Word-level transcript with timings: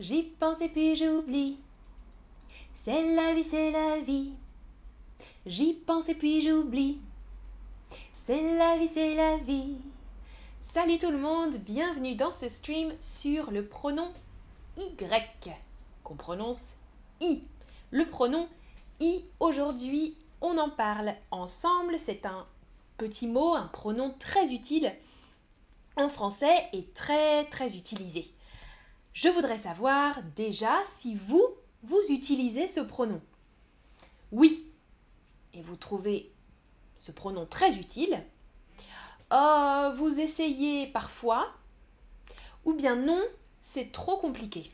J'y 0.00 0.22
pense 0.22 0.60
et 0.60 0.68
puis 0.68 0.94
j'oublie. 0.94 1.58
C'est 2.72 3.16
la 3.16 3.34
vie, 3.34 3.42
c'est 3.42 3.72
la 3.72 3.98
vie. 3.98 4.30
J'y 5.44 5.74
pense 5.74 6.08
et 6.08 6.14
puis 6.14 6.40
j'oublie. 6.40 7.00
C'est 8.14 8.56
la 8.56 8.78
vie, 8.78 8.86
c'est 8.86 9.16
la 9.16 9.38
vie. 9.38 9.74
Salut 10.60 10.98
tout 10.98 11.10
le 11.10 11.18
monde, 11.18 11.56
bienvenue 11.56 12.14
dans 12.14 12.30
ce 12.30 12.48
stream 12.48 12.92
sur 13.00 13.50
le 13.50 13.66
pronom 13.66 14.12
Y, 14.76 15.50
qu'on 16.04 16.14
prononce 16.14 16.74
I. 17.20 17.42
Le 17.90 18.08
pronom 18.08 18.46
I, 19.00 19.24
aujourd'hui, 19.40 20.16
on 20.40 20.58
en 20.58 20.70
parle 20.70 21.12
ensemble. 21.32 21.98
C'est 21.98 22.24
un 22.24 22.46
petit 22.98 23.26
mot, 23.26 23.54
un 23.54 23.66
pronom 23.66 24.14
très 24.20 24.52
utile 24.52 24.92
en 25.96 26.08
français 26.08 26.68
et 26.72 26.84
très 26.94 27.46
très 27.46 27.76
utilisé. 27.76 28.32
Je 29.20 29.28
voudrais 29.28 29.58
savoir 29.58 30.22
déjà 30.36 30.72
si 30.84 31.16
vous, 31.16 31.44
vous 31.82 32.00
utilisez 32.08 32.68
ce 32.68 32.78
pronom. 32.78 33.20
Oui, 34.30 34.70
et 35.52 35.60
vous 35.60 35.74
trouvez 35.74 36.30
ce 36.94 37.10
pronom 37.10 37.44
très 37.44 37.74
utile. 37.78 38.22
Euh, 39.32 39.92
vous 39.96 40.20
essayez 40.20 40.86
parfois, 40.86 41.52
ou 42.64 42.74
bien 42.74 42.94
non, 42.94 43.20
c'est 43.64 43.90
trop 43.90 44.18
compliqué. 44.18 44.70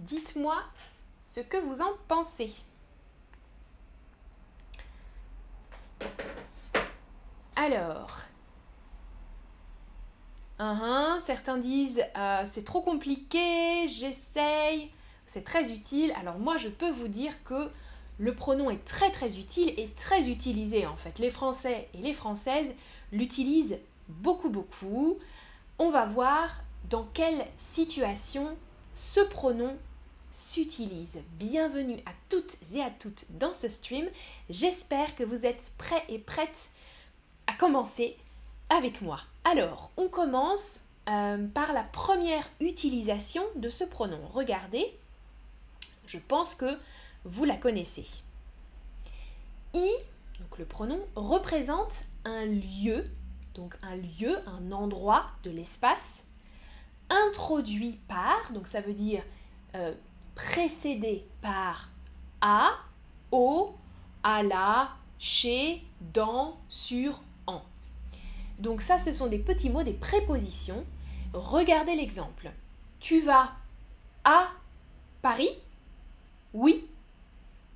Dites-moi 0.00 0.60
ce 1.20 1.38
que 1.38 1.58
vous 1.58 1.80
en 1.80 1.92
pensez. 2.08 2.52
Alors, 7.54 8.18
uh 10.58 11.20
certains 11.24 11.58
disent 11.58 12.02
euh, 12.16 12.42
c'est 12.44 12.64
trop 12.64 12.82
compliqué, 12.82 13.86
j'essaye, 13.88 14.90
c'est 15.26 15.44
très 15.44 15.72
utile. 15.72 16.12
Alors 16.20 16.38
moi 16.38 16.56
je 16.56 16.68
peux 16.68 16.90
vous 16.90 17.08
dire 17.08 17.32
que 17.44 17.70
le 18.18 18.34
pronom 18.34 18.70
est 18.70 18.84
très 18.84 19.10
très 19.10 19.38
utile 19.38 19.74
et 19.76 19.88
très 19.96 20.30
utilisé 20.30 20.86
en 20.86 20.96
fait. 20.96 21.18
Les 21.18 21.30
Français 21.30 21.88
et 21.94 21.98
les 21.98 22.12
Françaises 22.12 22.72
l'utilisent 23.12 23.78
beaucoup 24.08 24.50
beaucoup. 24.50 25.18
On 25.78 25.90
va 25.90 26.04
voir 26.04 26.60
dans 26.90 27.04
quelle 27.14 27.44
situation 27.56 28.56
ce 28.94 29.20
pronom 29.20 29.76
s'utilise. 30.32 31.20
Bienvenue 31.38 31.98
à 32.06 32.12
toutes 32.28 32.56
et 32.74 32.82
à 32.82 32.90
toutes 32.90 33.24
dans 33.38 33.52
ce 33.52 33.68
stream. 33.68 34.06
J'espère 34.50 35.14
que 35.16 35.24
vous 35.24 35.44
êtes 35.44 35.72
prêts 35.78 36.04
et 36.08 36.18
prêtes 36.18 36.68
à 37.46 37.54
commencer 37.54 38.16
avec 38.72 39.02
moi. 39.02 39.20
Alors, 39.44 39.90
on 39.96 40.08
commence 40.08 40.80
euh, 41.08 41.46
par 41.48 41.72
la 41.72 41.82
première 41.82 42.48
utilisation 42.60 43.42
de 43.56 43.68
ce 43.68 43.84
pronom. 43.84 44.20
Regardez, 44.32 44.86
je 46.06 46.18
pense 46.18 46.54
que 46.54 46.78
vous 47.24 47.44
la 47.44 47.56
connaissez. 47.56 48.06
I, 49.74 49.90
donc 50.40 50.58
le 50.58 50.64
pronom, 50.64 51.00
représente 51.16 51.92
un 52.24 52.46
lieu, 52.46 53.04
donc 53.54 53.76
un 53.82 53.96
lieu, 53.96 54.38
un 54.46 54.72
endroit 54.72 55.26
de 55.44 55.50
l'espace, 55.50 56.24
introduit 57.10 57.98
par, 58.08 58.52
donc 58.52 58.66
ça 58.66 58.80
veut 58.80 58.94
dire 58.94 59.22
euh, 59.74 59.92
précédé 60.34 61.26
par 61.42 61.88
à, 62.40 62.70
au, 63.30 63.74
à 64.22 64.42
la, 64.42 64.92
chez, 65.18 65.82
dans, 66.14 66.56
sur. 66.68 67.20
Donc 68.62 68.80
ça, 68.80 68.96
ce 68.96 69.12
sont 69.12 69.26
des 69.26 69.40
petits 69.40 69.70
mots, 69.70 69.82
des 69.82 69.92
prépositions. 69.92 70.86
Regardez 71.32 71.96
l'exemple. 71.96 72.52
Tu 73.00 73.20
vas 73.20 73.50
à 74.22 74.50
Paris 75.20 75.50
Oui, 76.54 76.86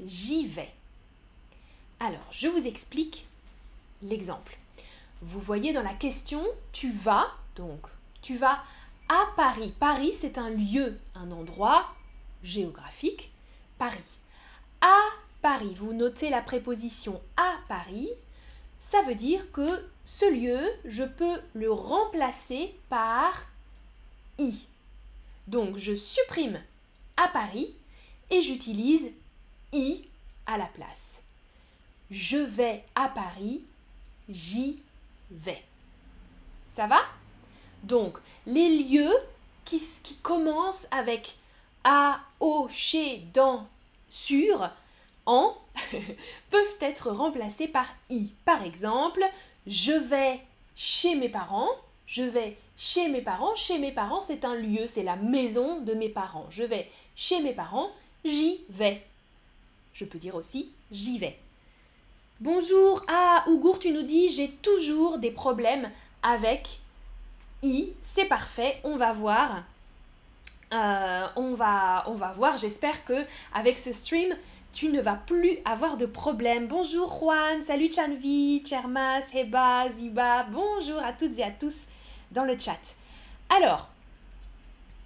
j'y 0.04 0.46
vais. 0.46 0.70
Alors, 1.98 2.28
je 2.30 2.46
vous 2.46 2.68
explique 2.68 3.26
l'exemple. 4.00 4.56
Vous 5.22 5.40
voyez 5.40 5.72
dans 5.72 5.82
la 5.82 5.94
question, 5.94 6.44
tu 6.70 6.92
vas, 6.92 7.26
donc 7.56 7.80
tu 8.22 8.36
vas 8.36 8.62
à 9.08 9.24
Paris. 9.36 9.74
Paris, 9.80 10.14
c'est 10.14 10.38
un 10.38 10.50
lieu, 10.50 10.98
un 11.16 11.32
endroit 11.32 11.96
géographique. 12.44 13.32
Paris. 13.76 14.20
À 14.80 15.00
Paris, 15.42 15.74
vous 15.76 15.92
notez 15.92 16.30
la 16.30 16.42
préposition 16.42 17.20
à 17.36 17.56
Paris. 17.66 18.10
Ça 18.78 19.02
veut 19.02 19.14
dire 19.14 19.50
que 19.52 19.84
ce 20.04 20.30
lieu, 20.30 20.60
je 20.84 21.02
peux 21.02 21.40
le 21.54 21.72
remplacer 21.72 22.74
par 22.88 23.46
i. 24.38 24.66
Donc, 25.46 25.76
je 25.76 25.94
supprime 25.94 26.60
à 27.16 27.28
Paris 27.28 27.74
et 28.30 28.42
j'utilise 28.42 29.10
i 29.72 30.08
à 30.46 30.58
la 30.58 30.66
place. 30.66 31.22
Je 32.10 32.38
vais 32.38 32.84
à 32.94 33.08
Paris, 33.08 33.64
j'y 34.28 34.82
vais. 35.30 35.64
Ça 36.68 36.86
va? 36.86 37.00
Donc, 37.82 38.18
les 38.46 38.78
lieux 38.82 39.14
qui, 39.64 39.80
qui 40.02 40.16
commencent 40.16 40.88
avec 40.90 41.36
à, 41.84 42.20
au, 42.40 42.68
chez, 42.68 43.24
dans, 43.32 43.66
sur, 44.08 44.70
en 45.26 45.54
peuvent 46.50 46.76
être 46.80 47.10
remplacés 47.10 47.68
par 47.68 47.86
i. 48.08 48.32
Par 48.44 48.64
exemple, 48.64 49.24
je 49.66 49.92
vais 49.92 50.40
chez 50.74 51.14
mes 51.16 51.28
parents, 51.28 51.68
je 52.06 52.22
vais 52.22 52.56
chez 52.76 53.08
mes 53.08 53.22
parents. 53.22 53.54
Chez 53.54 53.78
mes 53.78 53.92
parents, 53.92 54.20
c'est 54.20 54.44
un 54.44 54.54
lieu, 54.54 54.86
c'est 54.86 55.02
la 55.02 55.16
maison 55.16 55.80
de 55.80 55.94
mes 55.94 56.08
parents. 56.08 56.46
Je 56.50 56.64
vais 56.64 56.90
chez 57.14 57.40
mes 57.42 57.52
parents, 57.52 57.90
j'y 58.24 58.60
vais. 58.68 59.02
Je 59.92 60.04
peux 60.04 60.18
dire 60.18 60.34
aussi 60.34 60.70
j'y 60.90 61.18
vais. 61.18 61.38
Bonjour, 62.40 63.02
ah, 63.08 63.44
Ougour, 63.48 63.78
tu 63.78 63.90
nous 63.90 64.02
dis 64.02 64.28
j'ai 64.28 64.50
toujours 64.50 65.18
des 65.18 65.30
problèmes 65.30 65.90
avec 66.22 66.80
i. 67.62 67.88
C'est 68.02 68.26
parfait, 68.26 68.78
on 68.84 68.96
va 68.96 69.12
voir. 69.12 69.64
Euh, 70.74 71.26
on, 71.36 71.54
va, 71.54 72.04
on 72.08 72.14
va 72.14 72.32
voir, 72.32 72.58
j'espère 72.58 73.04
que 73.04 73.24
avec 73.54 73.78
ce 73.78 73.92
stream, 73.92 74.36
tu 74.76 74.90
ne 74.90 75.00
vas 75.00 75.14
plus 75.14 75.56
avoir 75.64 75.96
de 75.96 76.04
problèmes. 76.04 76.68
Bonjour 76.68 77.10
Juan, 77.10 77.62
salut 77.62 77.90
Chanvi, 77.90 78.62
Chermas, 78.62 79.22
Heba, 79.32 79.88
Ziba, 79.88 80.42
bonjour 80.50 80.98
à 80.98 81.14
toutes 81.14 81.38
et 81.38 81.44
à 81.44 81.50
tous 81.50 81.86
dans 82.30 82.44
le 82.44 82.58
chat. 82.58 82.78
Alors, 83.48 83.88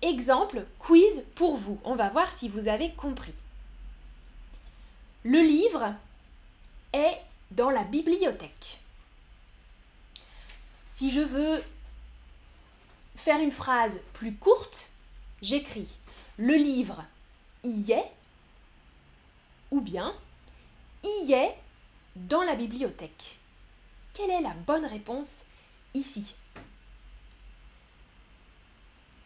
exemple, 0.03 0.65
quiz 0.81 1.23
pour 1.37 1.57
vous. 1.57 1.79
On 1.85 1.95
va 1.95 2.09
voir 2.09 2.33
si 2.33 2.49
vous 2.49 2.67
avez 2.67 2.91
compris. 2.95 3.33
Le 5.23 5.41
livre 5.41 5.95
est 6.93 7.19
dans 7.53 7.71
la 7.71 7.85
bibliothèque. 7.85 8.81
Si 10.91 11.13
je 11.13 11.21
veux 11.21 11.63
faire 13.15 13.39
une 13.39 13.53
phrase 13.53 14.01
plus 14.15 14.35
courte, 14.35 14.91
j'écris 15.43 15.97
le 16.39 16.55
livre 16.55 17.05
y 17.63 17.93
est 17.93 18.11
ou 19.71 19.81
bien 19.81 20.15
y 21.03 21.33
est 21.33 21.55
dans 22.17 22.43
la 22.43 22.55
bibliothèque. 22.55 23.39
Quelle 24.13 24.31
est 24.31 24.41
la 24.41 24.55
bonne 24.67 24.85
réponse 24.85 25.43
ici? 25.95 26.35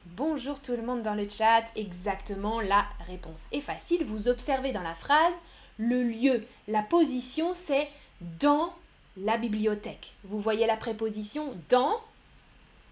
Bonjour 0.06 0.60
tout 0.60 0.72
le 0.72 0.82
monde 0.82 1.02
dans 1.02 1.14
le 1.14 1.28
chat, 1.28 1.64
exactement 1.76 2.60
la 2.60 2.86
réponse 3.06 3.44
est 3.52 3.60
facile. 3.60 4.04
Vous 4.04 4.28
observez 4.28 4.70
dans 4.70 4.82
la 4.82 4.94
phrase 4.94 5.34
le 5.78 6.02
lieu, 6.02 6.46
la 6.68 6.82
position 6.82 7.54
c'est 7.54 7.88
dans 8.20 8.72
la 9.16 9.38
bibliothèque. 9.38 10.12
Vous 10.24 10.40
voyez 10.40 10.66
la 10.66 10.76
préposition 10.76 11.54
dans 11.68 12.00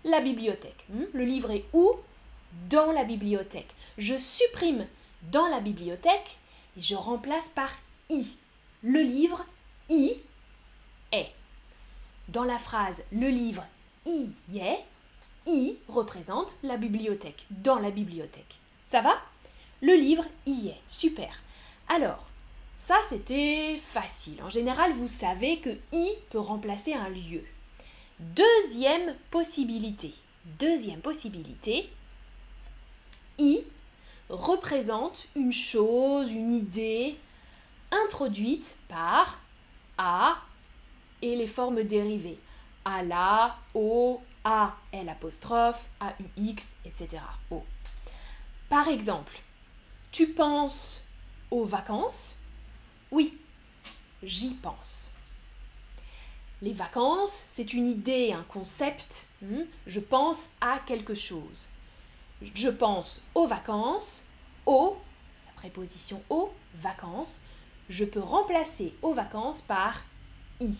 la 0.05 0.21
bibliothèque. 0.21 0.85
Hmm? 0.89 1.05
Le 1.13 1.25
livre 1.25 1.51
est 1.51 1.65
où? 1.73 1.93
Dans 2.69 2.93
la 2.93 3.05
bibliothèque. 3.05 3.71
Je 3.99 4.17
supprime 4.17 4.87
dans 5.31 5.47
la 5.47 5.61
bibliothèque 5.61 6.39
je 6.77 6.95
remplace 6.95 7.49
par 7.51 7.71
i. 8.11 8.37
Le 8.83 9.01
livre 9.03 9.45
y 9.89 10.17
est. 11.13 11.33
Dans 12.29 12.45
la 12.45 12.59
phrase 12.59 13.05
le 13.13 13.29
livre 13.29 13.65
y 14.07 14.33
est, 14.57 14.81
i 15.47 15.77
représente 15.89 16.57
la 16.63 16.77
bibliothèque, 16.77 17.47
dans 17.51 17.79
la 17.79 17.91
bibliothèque. 17.91 18.59
Ça 18.87 19.01
va? 19.01 19.21
Le 19.81 19.95
livre 19.95 20.25
y 20.47 20.69
est. 20.69 20.81
Super. 20.87 21.43
Alors, 21.89 22.27
ça 22.79 22.97
c'était 23.09 23.79
facile. 23.83 24.43
En 24.43 24.49
général, 24.49 24.93
vous 24.93 25.09
savez 25.09 25.61
que 25.61 25.71
i 25.93 26.11
peut 26.31 26.39
remplacer 26.39 26.95
un 26.95 27.09
lieu. 27.09 27.45
Deuxième 28.21 29.17
possibilité. 29.31 30.15
Deuxième 30.59 31.01
possibilité. 31.01 31.89
i 33.39 33.63
représente 34.33 35.29
une 35.37 35.53
chose, 35.53 36.33
une 36.33 36.55
idée 36.55 37.17
introduite 37.91 38.79
par 38.89 39.41
a 39.99 40.39
et 41.21 41.37
les 41.37 41.47
formes 41.47 41.83
dérivées. 41.85 42.39
A 42.85 43.03
la, 43.05 43.57
o, 43.75 44.21
a, 44.43 44.75
l 44.91 45.09
apostrophe, 45.09 45.89
a 46.01 46.15
u 46.19 46.25
x, 46.37 46.75
etc. 46.85 47.23
O. 47.51 47.63
Par 48.69 48.89
exemple, 48.89 49.39
tu 50.11 50.29
penses 50.29 51.05
aux 51.51 51.65
vacances? 51.65 52.35
Oui, 53.11 53.39
j'y 54.23 54.55
pense. 54.55 55.11
Les 56.63 56.73
vacances, 56.73 57.33
c'est 57.33 57.75
une 57.75 57.91
idée, 57.91 58.33
un 58.33 58.45
concept. 58.45 59.27
Hmm? 59.43 59.63
Je 59.87 60.01
pense 60.01 60.47
à 60.61 60.79
quelque 60.87 61.15
chose. 61.15 61.67
Je 62.55 62.69
pense 62.69 63.23
aux 63.35 63.47
vacances, 63.47 64.23
aux, 64.67 64.97
la 65.47 65.53
préposition 65.55 66.23
aux, 66.31 66.53
vacances. 66.83 67.43
Je 67.89 68.05
peux 68.05 68.21
remplacer 68.21 68.95
aux 69.03 69.15
vacances 69.15 69.63
par 69.63 70.03
i. 70.61 70.75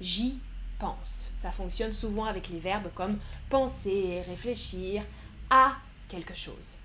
J'y 0.00 0.38
pense. 0.78 1.30
Ça 1.36 1.52
fonctionne 1.52 1.92
souvent 1.92 2.24
avec 2.24 2.48
les 2.48 2.58
verbes 2.58 2.90
comme 2.94 3.18
penser, 3.48 4.22
réfléchir 4.26 5.02
à 5.50 5.76
quelque 6.08 6.34
chose. 6.34 6.76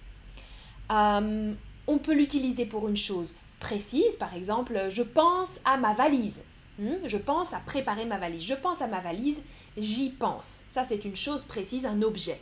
Euh, 0.92 1.54
on 1.88 1.98
peut 1.98 2.14
l'utiliser 2.14 2.66
pour 2.66 2.88
une 2.88 2.98
chose 2.98 3.34
précise, 3.60 4.16
par 4.18 4.34
exemple, 4.34 4.88
je 4.90 5.04
pense 5.04 5.60
à 5.66 5.78
ma 5.78 5.94
valise. 5.94 6.44
Hmm, 6.80 7.06
je 7.06 7.18
pense 7.18 7.54
à 7.54 7.60
préparer 7.60 8.06
ma 8.06 8.18
valise. 8.18 8.44
Je 8.44 8.56
pense 8.56 8.82
à 8.82 8.88
ma 8.88 9.00
valise, 9.00 9.42
j'y 9.78 10.10
pense. 10.10 10.64
Ça, 10.68 10.84
c'est 10.84 11.06
une 11.06 11.16
chose 11.16 11.44
précise, 11.44 11.86
un 11.86 12.02
objet. 12.02 12.42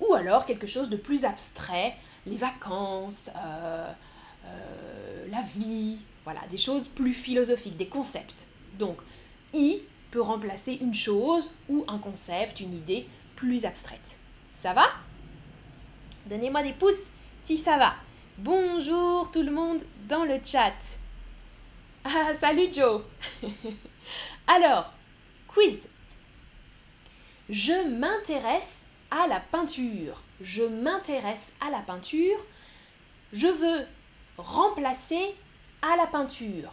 Ou 0.00 0.14
alors 0.14 0.46
quelque 0.46 0.66
chose 0.66 0.90
de 0.90 0.96
plus 0.96 1.24
abstrait, 1.24 1.96
les 2.26 2.36
vacances, 2.36 3.30
euh, 3.36 3.92
euh, 4.44 5.26
la 5.30 5.42
vie, 5.56 5.98
voilà, 6.24 6.40
des 6.50 6.56
choses 6.56 6.88
plus 6.88 7.14
philosophiques, 7.14 7.76
des 7.76 7.88
concepts. 7.88 8.46
Donc, 8.78 8.98
i 9.54 9.82
peut 10.10 10.20
remplacer 10.20 10.78
une 10.80 10.94
chose 10.94 11.50
ou 11.68 11.84
un 11.88 11.98
concept, 11.98 12.60
une 12.60 12.74
idée 12.74 13.06
plus 13.34 13.64
abstraite. 13.64 14.16
Ça 14.52 14.72
va? 14.72 14.88
Donnez-moi 16.26 16.62
des 16.62 16.72
pouces 16.72 17.06
si 17.44 17.58
ça 17.58 17.76
va. 17.76 17.94
Bonjour 18.38 19.30
tout 19.30 19.42
le 19.42 19.50
monde 19.50 19.80
dans 20.08 20.24
le 20.24 20.38
chat. 20.44 20.74
Ah, 22.04 22.34
salut 22.34 22.72
Joe. 22.72 23.02
Alors, 24.46 24.92
quiz. 25.48 25.88
Je 27.48 27.88
m'intéresse 27.88 28.85
à 29.10 29.26
la 29.26 29.40
peinture. 29.40 30.22
Je 30.40 30.64
m'intéresse 30.64 31.52
à 31.60 31.70
la 31.70 31.80
peinture. 31.80 32.38
Je 33.32 33.46
veux 33.46 33.86
remplacer 34.38 35.34
à 35.82 35.96
la 35.96 36.06
peinture. 36.06 36.72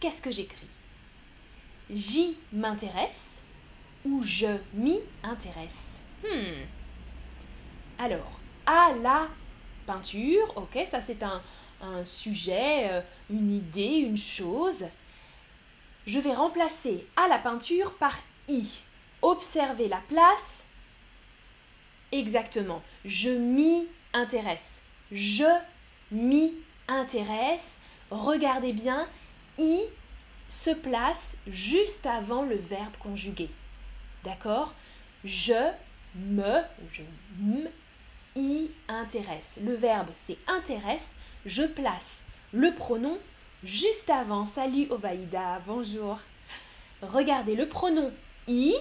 Qu'est-ce 0.00 0.22
que 0.22 0.30
j'écris? 0.30 0.68
J'y 1.90 2.36
m'intéresse 2.52 3.42
ou 4.04 4.22
je 4.22 4.58
m'y 4.74 5.00
intéresse? 5.22 6.00
Hmm. 6.22 6.64
Alors, 7.98 8.40
à 8.66 8.92
la 9.00 9.28
peinture, 9.86 10.52
ok, 10.56 10.78
ça 10.86 11.00
c'est 11.00 11.22
un, 11.22 11.42
un, 11.80 12.04
sujet, 12.04 12.90
euh, 12.90 13.00
une 13.30 13.56
idée, 13.56 13.98
une 13.98 14.16
chose. 14.16 14.84
Je 16.06 16.18
vais 16.18 16.34
remplacer 16.34 17.06
à 17.16 17.28
la 17.28 17.38
peinture 17.38 17.94
par 17.94 18.16
i. 18.48 18.80
Observez 19.22 19.88
la 19.88 20.00
place. 20.08 20.67
Exactement. 22.12 22.82
Je 23.04 23.30
m'y 23.30 23.86
intéresse. 24.12 24.80
Je 25.12 25.44
m'y 26.10 26.54
intéresse. 26.88 27.76
Regardez 28.10 28.72
bien, 28.72 29.06
i 29.58 29.80
se 30.48 30.70
place 30.70 31.36
juste 31.46 32.06
avant 32.06 32.42
le 32.42 32.56
verbe 32.56 32.96
conjugué. 32.98 33.50
D'accord? 34.24 34.74
Je 35.24 35.72
me, 36.14 36.62
je 36.90 37.02
y 38.36 38.70
intéresse. 38.88 39.58
Le 39.62 39.74
verbe 39.74 40.08
c'est 40.14 40.38
intéresse. 40.46 41.16
Je 41.44 41.64
place 41.64 42.24
le 42.52 42.72
pronom 42.74 43.18
juste 43.62 44.10
avant. 44.10 44.46
Salut 44.46 44.86
Obaïda, 44.90 45.60
bonjour. 45.66 46.18
Regardez, 47.02 47.54
le 47.54 47.68
pronom 47.68 48.10
i, 48.46 48.74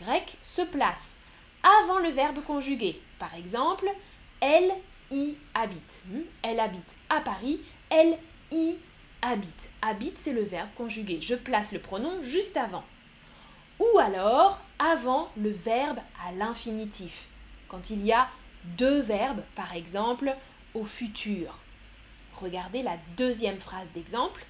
y, 0.00 0.36
se 0.42 0.62
place 0.62 1.18
avant 1.66 1.98
le 1.98 2.10
verbe 2.10 2.42
conjugué. 2.44 3.00
Par 3.18 3.34
exemple, 3.34 3.88
elle 4.40 4.72
y 5.10 5.34
habite. 5.54 6.00
Hmm? 6.08 6.20
Elle 6.42 6.60
habite 6.60 6.94
à 7.08 7.20
Paris. 7.20 7.60
Elle 7.90 8.18
y 8.52 8.76
habite. 9.22 9.70
Habite, 9.82 10.18
c'est 10.18 10.32
le 10.32 10.42
verbe 10.42 10.68
conjugué. 10.76 11.20
Je 11.20 11.34
place 11.34 11.72
le 11.72 11.78
pronom 11.78 12.22
juste 12.22 12.56
avant. 12.56 12.84
Ou 13.78 13.98
alors 13.98 14.60
avant 14.78 15.30
le 15.36 15.50
verbe 15.50 15.98
à 16.26 16.32
l'infinitif. 16.32 17.26
Quand 17.68 17.90
il 17.90 18.04
y 18.04 18.12
a 18.12 18.28
deux 18.78 19.00
verbes, 19.00 19.42
par 19.54 19.74
exemple, 19.74 20.34
au 20.74 20.84
futur. 20.84 21.58
Regardez 22.36 22.82
la 22.82 22.96
deuxième 23.16 23.58
phrase 23.58 23.88
d'exemple. 23.94 24.44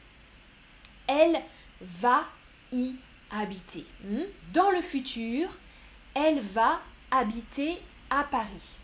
Elle 1.07 1.41
va 1.81 2.25
y 2.73 2.95
habiter. 3.31 3.87
Hmm? 4.05 4.23
Dans 4.53 4.71
le 4.71 4.83
futur, 4.83 5.49
elle 6.15 6.41
va 6.41 6.81
habiter 7.11 7.81
à 8.11 8.25
Paris. 8.25 8.77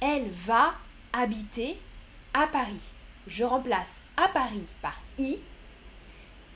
Elle 0.00 0.30
va 0.30 0.74
habiter 1.12 1.78
à 2.34 2.46
Paris. 2.46 2.80
Je 3.26 3.44
remplace 3.44 4.00
à 4.16 4.28
Paris 4.28 4.64
par 4.82 4.98
y. 5.18 5.38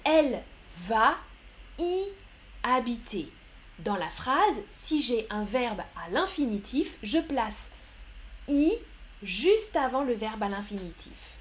Elle 0.05 0.43
va 0.87 1.17
y 1.79 2.05
habiter. 2.63 3.29
Dans 3.81 3.97
la 3.97 4.09
phrase, 4.09 4.63
si 4.73 5.03
j'ai 5.03 5.27
un 5.31 5.45
verbe 5.45 5.81
à 5.97 6.11
l'infinitif, 6.11 6.97
je 7.03 7.19
place 7.19 7.71
i 8.49 8.73
juste 9.23 9.77
avant 9.77 10.05
le 10.05 10.15
verbe 10.15 10.43
à 10.43 10.49
l'infinitif. 10.49 11.37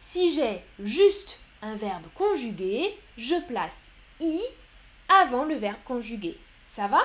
Si 0.00 0.30
j'ai 0.30 0.62
juste 0.84 1.40
un 1.62 1.74
verbe 1.74 2.04
conjugué, 2.14 2.96
je 3.16 3.34
place 3.46 3.88
i 4.20 4.40
avant 5.08 5.44
le 5.44 5.56
verbe 5.56 5.82
conjugué. 5.84 6.38
Ça 6.64 6.86
va? 6.86 7.00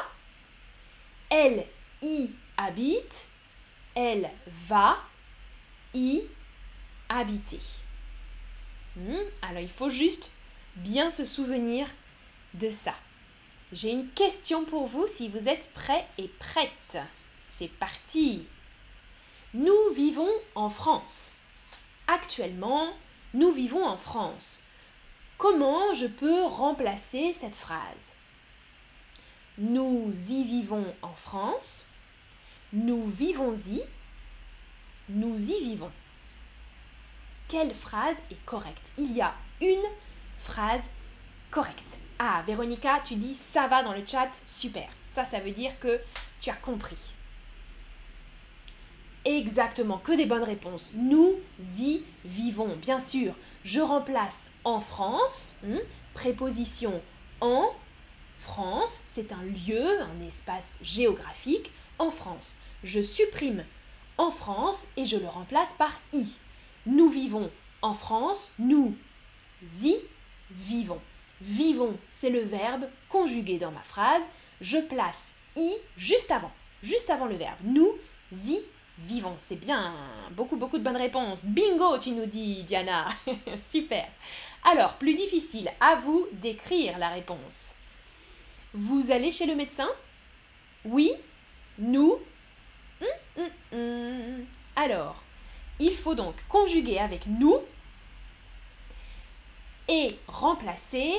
Elle 1.30 1.66
y 2.02 2.30
habite, 2.58 3.28
elle 3.96 4.30
va 4.68 4.98
y 5.94 6.22
habiter. 7.10 7.60
Hmm, 8.96 9.16
alors 9.42 9.62
il 9.62 9.70
faut 9.70 9.90
juste 9.90 10.32
bien 10.76 11.10
se 11.10 11.26
souvenir 11.26 11.88
de 12.54 12.70
ça. 12.70 12.96
J'ai 13.72 13.92
une 13.92 14.10
question 14.10 14.66
pour 14.66 14.88
vous 14.88 15.08
si 15.08 15.30
vous 15.30 15.48
êtes 15.48 15.72
prêts 15.74 16.06
et 16.18 16.28
prêtes. 16.28 17.00
C'est 17.58 17.72
parti. 17.72 18.46
Nous 19.54 19.94
vivons 19.96 20.32
en 20.56 20.70
France. 20.70 21.32
Actuellement, 22.08 22.94
nous 23.34 23.52
vivons 23.52 23.86
en 23.86 23.98
France. 23.98 24.60
Comment 25.38 25.94
je 25.94 26.08
peux 26.08 26.44
remplacer 26.44 27.34
cette 27.34 27.56
phrase? 27.56 28.13
Nous 29.58 30.12
y 30.30 30.44
vivons 30.44 30.86
en 31.02 31.14
France. 31.14 31.86
Nous 32.72 33.06
vivons-y. 33.08 33.84
Nous 35.10 35.38
y 35.38 35.64
vivons. 35.64 35.92
Quelle 37.48 37.74
phrase 37.74 38.18
est 38.32 38.46
correcte? 38.46 38.92
Il 38.98 39.12
y 39.12 39.22
a 39.22 39.34
une 39.62 39.84
phrase 40.40 40.90
correcte. 41.52 42.00
Ah, 42.18 42.42
Véronica, 42.48 43.00
tu 43.06 43.16
dis 43.16 43.36
ça 43.36 43.68
va 43.68 43.84
dans 43.84 43.94
le 43.94 44.06
chat, 44.06 44.30
super. 44.48 44.90
Ça, 45.08 45.26
ça 45.26 45.40
veut 45.40 45.52
dire 45.52 45.78
que 45.80 46.00
tu 46.42 46.50
as 46.50 46.56
compris. 46.56 47.14
Exactement, 49.26 50.00
que 50.00 50.12
des 50.14 50.26
bonnes 50.26 50.44
réponses. 50.44 50.92
Nous 50.96 51.36
y 51.78 52.02
vivons, 52.26 52.76
bien 52.78 53.00
sûr. 53.00 53.36
Je 53.64 53.80
remplace 53.80 54.50
en 54.64 54.80
France, 54.80 55.56
hmm, 55.64 55.78
préposition 56.14 57.02
en. 57.40 57.74
France, 58.44 59.00
c'est 59.08 59.32
un 59.32 59.42
lieu, 59.42 60.02
un 60.02 60.28
espace 60.28 60.76
géographique 60.82 61.72
en 61.98 62.12
France. 62.12 62.56
Je 62.84 63.02
supprime 63.02 63.64
en 64.18 64.32
France 64.32 64.88
et 64.98 65.06
je 65.06 65.18
le 65.18 65.28
remplace 65.28 65.74
par 65.78 66.00
i. 66.12 66.26
Nous 66.86 67.10
vivons 67.10 67.50
en 67.82 67.94
France, 67.94 68.52
nous 68.60 68.96
y 69.82 69.96
vivons. 70.52 71.00
Vivons, 71.42 71.98
c'est 72.10 72.30
le 72.30 72.42
verbe 72.42 72.86
conjugué 73.10 73.58
dans 73.58 73.72
ma 73.72 73.82
phrase. 73.82 74.24
Je 74.60 74.78
place 74.78 75.34
i 75.56 75.72
juste 75.96 76.32
avant, 76.32 76.52
juste 76.84 77.10
avant 77.10 77.26
le 77.26 77.36
verbe. 77.36 77.60
Nous 77.64 77.94
y 78.34 78.60
vivons. 79.00 79.36
C'est 79.38 79.56
bien. 79.56 79.94
Beaucoup, 80.32 80.58
beaucoup 80.58 80.78
de 80.78 80.84
bonnes 80.84 80.98
réponses. 80.98 81.46
Bingo, 81.46 81.98
tu 81.98 82.12
nous 82.12 82.26
dis, 82.26 82.64
Diana. 82.64 83.08
Super. 83.66 84.06
Alors, 84.64 84.94
plus 84.96 85.16
difficile, 85.16 85.70
à 85.80 85.96
vous 85.96 86.28
d'écrire 86.34 86.98
la 86.98 87.10
réponse. 87.10 87.74
Vous 88.74 89.12
allez 89.12 89.32
chez 89.32 89.46
le 89.46 89.56
médecin? 89.56 89.88
Oui 90.86 91.12
Nous? 91.78 92.20
Hum, 93.02 93.08
hum, 93.38 93.50
hum. 93.72 94.46
Alors, 94.76 95.22
il 95.80 95.94
faut 95.94 96.16
donc 96.16 96.36
conjuguer 96.48 97.00
avec 97.00 97.28
nous 97.28 97.58
et 99.88 100.08
remplacer 100.28 101.14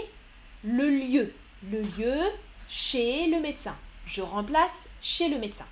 le 0.65 0.89
lieu. 0.89 1.33
Le 1.71 1.81
lieu 1.83 2.21
chez 2.69 3.27
le 3.29 3.41
médecin. 3.41 3.77
Je 4.07 4.23
remplace 4.23 4.89
chez 5.01 5.29
le 5.29 5.39
médecin. 5.39 5.67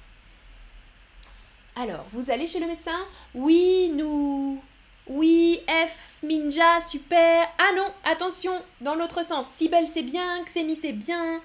Alors, 1.74 2.06
vous 2.12 2.30
allez 2.30 2.46
chez 2.46 2.60
le 2.60 2.66
médecin? 2.66 2.98
Oui, 3.34 3.90
nous. 3.94 4.62
Oui, 5.06 5.60
F, 5.66 5.96
Minja, 6.22 6.80
super. 6.80 7.48
Ah 7.58 7.72
non, 7.74 7.88
attention, 8.04 8.62
dans 8.80 8.94
l'autre 8.94 9.24
sens. 9.24 9.48
Sibel, 9.48 9.88
c'est 9.88 10.02
bien, 10.02 10.44
Xeni, 10.44 10.76
c'est 10.76 10.92
bien. 10.92 11.40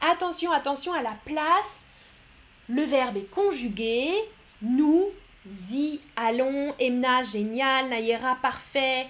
Attention, 0.00 0.52
attention 0.52 0.92
à 0.92 1.02
la 1.02 1.16
place. 1.24 1.86
Le 2.68 2.82
verbe 2.82 3.16
est 3.16 3.30
conjugué. 3.30 4.12
Nous 4.62 5.06
y 5.70 6.00
allons. 6.16 6.74
Emna, 6.78 7.22
génial. 7.22 7.88
Nayera, 7.88 8.36
parfait. 8.40 9.08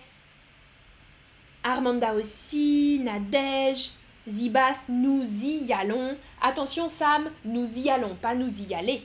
Armanda 1.62 2.14
aussi. 2.14 3.00
Nadège. 3.02 3.90
Zibas, 4.28 4.86
nous 4.88 5.24
y 5.44 5.72
allons. 5.72 6.16
Attention, 6.40 6.88
Sam, 6.88 7.30
nous 7.44 7.78
y 7.78 7.90
allons, 7.90 8.14
pas 8.14 8.34
nous 8.34 8.62
y 8.62 8.74
aller. 8.74 9.02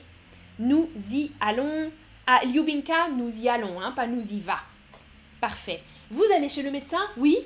Nous 0.58 0.88
y 1.10 1.32
allons. 1.40 1.90
Ah, 2.26 2.40
Lyubinka, 2.44 3.08
nous 3.08 3.34
y 3.36 3.48
allons, 3.48 3.80
hein, 3.80 3.92
pas 3.92 4.06
nous 4.06 4.22
y 4.32 4.40
va. 4.40 4.58
Parfait. 5.40 5.82
Vous 6.10 6.24
allez 6.34 6.48
chez 6.48 6.62
le 6.62 6.70
médecin? 6.70 7.00
Oui, 7.16 7.38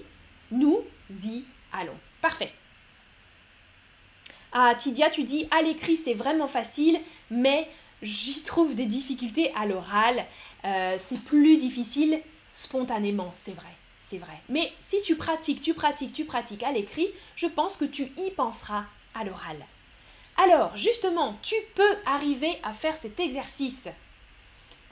nous 0.51 0.81
y 1.11 1.45
allons. 1.73 1.97
Parfait. 2.21 2.53
Ah, 4.53 4.75
Tidia, 4.77 5.11
tu 5.11 5.23
dis 5.23 5.47
à 5.51 5.63
l'écrit 5.63 5.97
c'est 5.97 6.15
vraiment 6.15 6.49
facile, 6.49 7.01
mais 7.31 7.69
j'y 8.03 8.43
trouve 8.43 8.75
des 8.75 8.87
difficultés 8.87 9.53
à 9.55 9.67
l'oral. 9.67 10.25
Euh, 10.65 10.97
c'est 10.99 11.21
plus 11.23 11.57
difficile 11.57 12.21
spontanément, 12.53 13.33
c'est 13.37 13.53
vrai, 13.53 13.73
c'est 14.03 14.19
vrai. 14.19 14.41
Mais 14.49 14.73
si 14.81 15.01
tu 15.03 15.17
pratiques, 15.17 15.63
tu 15.63 15.75
pratiques, 15.75 16.13
tu 16.13 16.25
pratiques 16.25 16.63
à 16.63 16.73
l'écrit, 16.73 17.09
je 17.37 17.47
pense 17.47 17.77
que 17.77 17.85
tu 17.85 18.11
y 18.17 18.31
penseras 18.31 18.85
à 19.15 19.25
l'oral. 19.25 19.57
Alors, 20.37 20.77
justement, 20.77 21.37
tu 21.43 21.55
peux 21.75 21.97
arriver 22.07 22.59
à 22.63 22.73
faire 22.73 22.97
cet 22.97 23.21
exercice. 23.21 23.89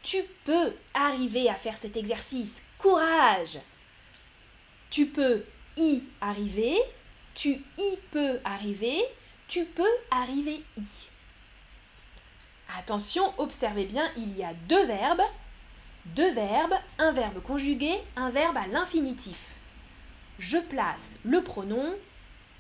Tu 0.03 0.19
peux 0.45 0.73
arriver 0.95 1.49
à 1.49 1.55
faire 1.55 1.77
cet 1.77 1.97
exercice. 1.97 2.62
Courage 2.79 3.59
Tu 4.91 5.07
peux 5.07 5.43
y 5.77 6.03
arriver, 6.21 6.79
tu 7.35 7.62
y 7.79 7.97
peux 8.11 8.38
arriver, 8.45 9.03
tu 9.49 9.64
peux 9.64 9.83
arriver 10.11 10.62
y. 10.76 10.83
Attention, 12.76 13.33
observez 13.38 13.87
bien, 13.87 14.09
il 14.17 14.37
y 14.37 14.45
a 14.45 14.52
deux 14.69 14.85
verbes. 14.87 15.23
Deux 16.14 16.31
verbes, 16.33 16.75
un 16.99 17.12
verbe 17.12 17.43
conjugué, 17.43 17.99
un 18.17 18.31
verbe 18.31 18.57
à 18.57 18.67
l'infinitif. 18.67 19.38
Je 20.38 20.59
place 20.59 21.19
le 21.25 21.43
pronom 21.43 21.95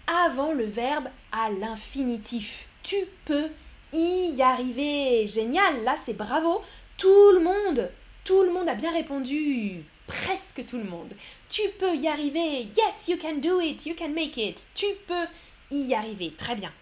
avant 0.06 0.52
le 0.52 0.64
verbe 0.64 1.08
à 1.32 1.50
l'infinitif. 1.50 2.66
Tu 2.82 2.96
peux 3.24 3.48
y 3.92 4.40
arriver. 4.42 5.26
Génial, 5.26 5.84
là 5.84 5.96
c'est 6.02 6.16
bravo. 6.16 6.62
Tout 6.96 7.30
le 7.32 7.40
monde, 7.40 7.90
tout 8.24 8.42
le 8.42 8.52
monde 8.52 8.68
a 8.68 8.74
bien 8.74 8.92
répondu. 8.92 9.84
Presque 10.06 10.64
tout 10.66 10.78
le 10.78 10.84
monde. 10.84 11.12
Tu 11.50 11.62
peux 11.78 11.94
y 11.94 12.08
arriver. 12.08 12.66
Yes, 12.76 13.08
you 13.08 13.18
can 13.18 13.36
do 13.36 13.60
it. 13.60 13.84
You 13.84 13.94
can 13.94 14.08
make 14.08 14.38
it. 14.38 14.66
Tu 14.74 14.86
peux 15.06 15.26
y 15.70 15.94
arriver. 15.94 16.32
Très 16.36 16.54
bien. 16.54 16.72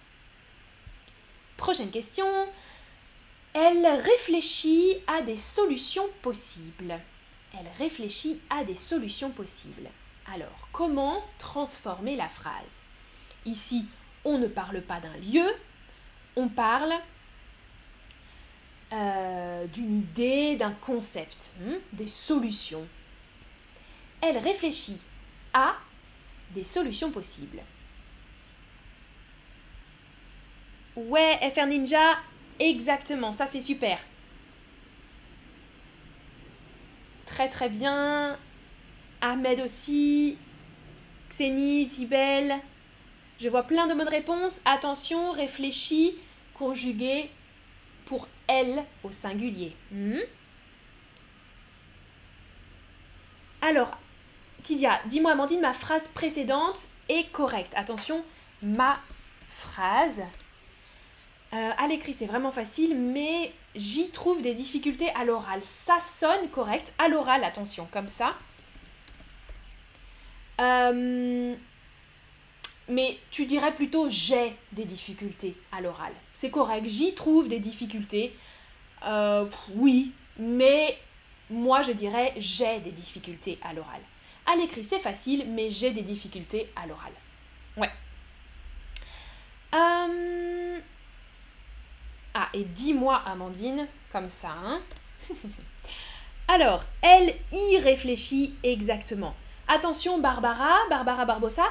Prochaine 1.56 1.90
question. 1.90 2.26
Elle 3.54 3.86
réfléchit 3.86 4.98
à 5.06 5.22
des 5.22 5.36
solutions 5.36 6.08
possibles. 6.22 7.00
Elle 7.58 7.68
réfléchit 7.78 8.40
à 8.50 8.64
des 8.64 8.76
solutions 8.76 9.30
possibles. 9.30 9.88
Alors, 10.32 10.68
comment 10.72 11.24
transformer 11.38 12.16
la 12.16 12.28
phrase? 12.28 12.82
Ici, 13.46 13.86
on 14.24 14.38
ne 14.38 14.48
parle 14.48 14.82
pas 14.82 15.00
d'un 15.00 15.16
lieu, 15.18 15.46
on 16.34 16.48
parle 16.48 16.92
euh, 18.92 19.66
d'une 19.68 20.00
idée, 20.00 20.56
d'un 20.56 20.72
concept, 20.72 21.50
hein, 21.62 21.78
des 21.92 22.08
solutions. 22.08 22.86
Elle 24.20 24.38
réfléchit 24.38 25.00
à 25.52 25.76
des 26.50 26.64
solutions 26.64 27.10
possibles. 27.10 27.62
Ouais, 30.96 31.38
FR 31.50 31.66
Ninja, 31.66 32.16
exactement, 32.58 33.32
ça 33.32 33.46
c'est 33.46 33.60
super. 33.60 33.98
Très 37.26 37.48
très 37.50 37.68
bien. 37.68 38.38
Ahmed 39.20 39.60
aussi. 39.60 40.38
Xeni, 41.30 41.84
Sibel. 41.84 42.54
Je 43.38 43.48
vois 43.48 43.64
plein 43.64 43.86
de 43.86 43.92
bonnes 43.94 44.08
réponses. 44.08 44.60
Attention, 44.64 45.32
réfléchis, 45.32 46.16
conjugué 46.54 47.28
pour 48.06 48.26
elle 48.46 48.84
au 49.02 49.10
singulier. 49.10 49.74
Hmm? 49.90 50.20
Alors, 53.60 53.90
Tidia, 54.62 55.00
dis-moi 55.06 55.32
Amandine, 55.32 55.60
ma 55.60 55.74
phrase 55.74 56.08
précédente 56.08 56.88
est 57.08 57.30
correcte. 57.32 57.74
Attention, 57.76 58.24
ma 58.62 58.98
phrase 59.58 60.22
euh, 61.52 61.70
à 61.78 61.86
l'écrit, 61.86 62.12
c'est 62.12 62.26
vraiment 62.26 62.50
facile, 62.50 62.96
mais 62.96 63.52
j'y 63.74 64.10
trouve 64.10 64.42
des 64.42 64.54
difficultés 64.54 65.10
à 65.10 65.24
l'oral. 65.24 65.60
Ça 65.64 65.98
sonne 66.00 66.48
correct. 66.50 66.92
À 66.98 67.08
l'oral, 67.08 67.44
attention, 67.44 67.88
comme 67.92 68.08
ça. 68.08 68.30
Euh, 70.60 71.54
mais 72.88 73.18
tu 73.30 73.46
dirais 73.46 73.72
plutôt 73.72 74.08
j'ai 74.08 74.56
des 74.72 74.84
difficultés 74.84 75.56
à 75.72 75.80
l'oral. 75.80 76.12
C'est 76.34 76.50
correct, 76.50 76.86
j'y 76.86 77.14
trouve 77.14 77.48
des 77.48 77.58
difficultés. 77.58 78.34
Euh, 79.04 79.44
oui, 79.74 80.12
mais 80.38 80.96
moi 81.50 81.82
je 81.82 81.92
dirais 81.92 82.32
j'ai 82.38 82.80
des 82.80 82.92
difficultés 82.92 83.58
à 83.62 83.74
l'oral. 83.74 84.00
À 84.46 84.56
l'écrit, 84.56 84.84
c'est 84.84 85.00
facile, 85.00 85.44
mais 85.48 85.70
j'ai 85.70 85.90
des 85.90 86.02
difficultés 86.02 86.68
à 86.76 86.86
l'oral. 86.86 87.12
Ouais. 87.76 87.90
Euh... 89.74 90.45
Ah, 92.38 92.50
et 92.52 92.64
dis-moi, 92.64 93.22
Amandine, 93.24 93.86
comme 94.12 94.28
ça, 94.28 94.50
hein 94.62 94.82
Alors, 96.48 96.84
elle 97.00 97.34
y 97.50 97.78
réfléchit 97.78 98.54
exactement. 98.62 99.34
Attention, 99.68 100.18
Barbara, 100.18 100.76
Barbara 100.90 101.24
Barbosa, 101.24 101.64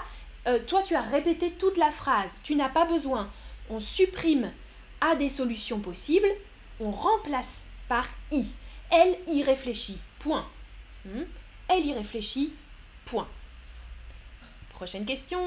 euh, 0.47 0.57
toi, 0.65 0.81
tu 0.81 0.95
as 0.95 1.03
répété 1.03 1.51
toute 1.51 1.77
la 1.77 1.91
phrase. 1.91 2.39
Tu 2.41 2.55
n'as 2.55 2.69
pas 2.69 2.85
besoin. 2.85 3.29
On 3.69 3.79
supprime 3.79 4.51
à 5.01 5.15
des 5.15 5.29
solutions 5.29 5.79
possibles, 5.79 6.29
on 6.79 6.89
remplace 6.89 7.67
par 7.87 8.07
i. 8.31 8.47
Elle 8.89 9.19
y 9.27 9.43
réfléchit. 9.43 9.99
Point. 10.17 10.47
Hmm? 11.05 11.25
Elle 11.67 11.85
y 11.85 11.93
réfléchit. 11.93 12.53
Point. 13.05 13.27
Prochaine 14.71 15.05
question. 15.05 15.39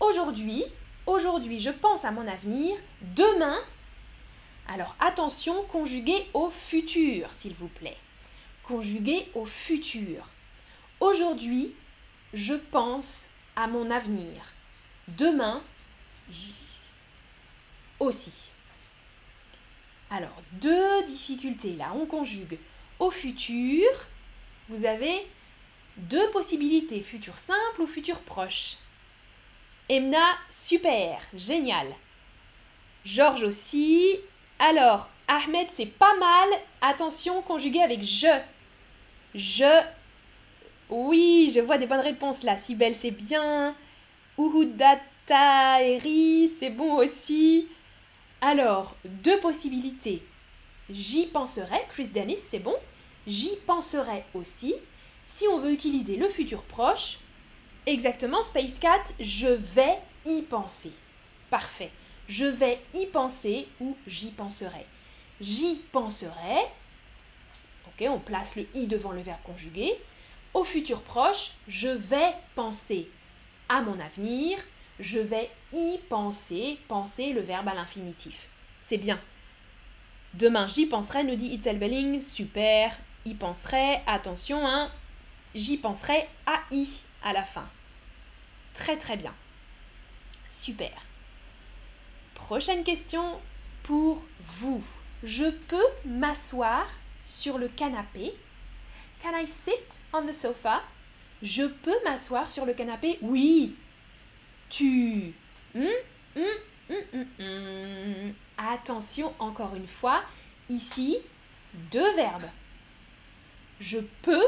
Aujourd'hui, 0.00 0.64
aujourd'hui, 1.06 1.60
je 1.60 1.70
pense 1.70 2.04
à 2.04 2.10
mon 2.10 2.26
avenir. 2.26 2.76
Demain, 3.14 3.56
alors 4.68 4.96
attention, 5.00 5.64
conjugué 5.64 6.26
au 6.34 6.50
futur, 6.50 7.32
s'il 7.32 7.54
vous 7.54 7.68
plaît. 7.68 7.96
Conjugué 8.62 9.28
au 9.34 9.46
futur. 9.46 10.28
Aujourd'hui, 11.00 11.72
je 12.34 12.54
pense 12.54 13.26
à 13.54 13.66
mon 13.66 13.90
avenir. 13.90 14.42
Demain, 15.08 15.62
aussi. 18.00 18.50
Alors, 20.10 20.42
deux 20.52 21.04
difficultés 21.04 21.74
là, 21.74 21.92
on 21.94 22.06
conjugue 22.06 22.58
au 22.98 23.10
futur. 23.10 23.88
Vous 24.68 24.84
avez 24.84 25.26
deux 25.96 26.28
possibilités, 26.30 27.00
futur 27.02 27.38
simple 27.38 27.82
ou 27.82 27.86
futur 27.86 28.20
proche. 28.20 28.76
Emna, 29.88 30.36
super, 30.50 31.20
génial. 31.34 31.86
Georges 33.04 33.44
aussi, 33.44 34.16
alors, 34.58 35.08
Ahmed, 35.28 35.68
c'est 35.70 35.86
pas 35.86 36.16
mal. 36.16 36.48
Attention, 36.80 37.42
conjugué 37.42 37.80
avec 37.82 38.02
je. 38.02 38.40
Je. 39.34 39.82
Oui, 40.88 41.50
je 41.54 41.60
vois 41.60 41.78
des 41.78 41.86
bonnes 41.86 42.00
réponses 42.00 42.42
là. 42.42 42.56
Sibel, 42.56 42.94
c'est 42.94 43.10
bien. 43.10 43.74
Uhudata 44.38 45.82
Eri, 45.82 46.50
c'est 46.58 46.70
bon 46.70 46.96
aussi. 46.96 47.68
Alors, 48.40 48.96
deux 49.04 49.38
possibilités. 49.40 50.22
J'y 50.88 51.26
penserai. 51.26 51.82
Chris 51.90 52.08
Dennis, 52.08 52.38
c'est 52.38 52.58
bon. 52.58 52.76
J'y 53.26 53.56
penserai 53.66 54.24
aussi. 54.34 54.74
Si 55.26 55.46
on 55.48 55.58
veut 55.58 55.72
utiliser 55.72 56.16
le 56.16 56.28
futur 56.28 56.62
proche, 56.62 57.18
exactement, 57.84 58.42
Space 58.44 58.78
Cat, 58.78 59.02
je 59.18 59.48
vais 59.48 59.98
y 60.24 60.42
penser. 60.42 60.92
Parfait 61.50 61.90
je 62.28 62.44
vais 62.44 62.80
y 62.94 63.06
penser 63.06 63.68
ou 63.80 63.96
j'y 64.06 64.30
penserai. 64.30 64.86
J'y 65.40 65.76
penserai, 65.92 66.62
ok, 67.86 68.06
on 68.08 68.18
place 68.18 68.56
le 68.56 68.66
i 68.74 68.86
devant 68.86 69.12
le 69.12 69.20
verbe 69.20 69.42
conjugué. 69.44 69.92
Au 70.54 70.64
futur 70.64 71.02
proche, 71.02 71.52
je 71.68 71.88
vais 71.88 72.34
penser 72.54 73.10
à 73.68 73.82
mon 73.82 73.98
avenir, 74.00 74.58
je 74.98 75.18
vais 75.18 75.50
y 75.72 75.98
penser, 76.08 76.78
penser 76.88 77.32
le 77.32 77.42
verbe 77.42 77.68
à 77.68 77.74
l'infinitif. 77.74 78.48
C'est 78.80 78.98
bien. 78.98 79.20
Demain, 80.34 80.66
j'y 80.66 80.86
penserai, 80.86 81.24
nous 81.24 81.36
dit 81.36 81.48
Itzel 81.48 81.78
Belling. 81.78 82.20
Super, 82.20 82.96
y 83.24 83.34
penserai. 83.34 84.00
Attention, 84.06 84.66
hein, 84.66 84.90
j'y 85.54 85.76
penserai 85.76 86.28
AI 86.46 86.86
à 87.22 87.32
la 87.32 87.42
fin. 87.42 87.68
Très 88.74 88.96
très 88.96 89.16
bien. 89.16 89.34
Super. 90.48 91.05
Prochaine 92.36 92.84
question 92.84 93.40
pour 93.82 94.22
vous. 94.60 94.84
Je 95.24 95.46
peux 95.46 95.86
m'asseoir 96.04 96.86
sur 97.24 97.58
le 97.58 97.66
canapé? 97.66 98.32
Can 99.20 99.36
I 99.36 99.48
sit 99.48 99.98
on 100.12 100.26
the 100.26 100.32
sofa? 100.32 100.82
Je 101.42 101.64
peux 101.64 101.96
m'asseoir 102.04 102.48
sur 102.48 102.64
le 102.64 102.74
canapé? 102.74 103.18
Oui. 103.22 103.74
Tu. 104.68 105.34
Hum, 105.74 105.88
hum, 106.36 106.44
hum, 107.40 108.32
Attention, 108.58 109.34
encore 109.38 109.74
une 109.74 109.88
fois, 109.88 110.22
ici, 110.68 111.18
deux 111.90 112.14
verbes. 112.14 112.48
Je 113.80 113.98
peux 114.22 114.44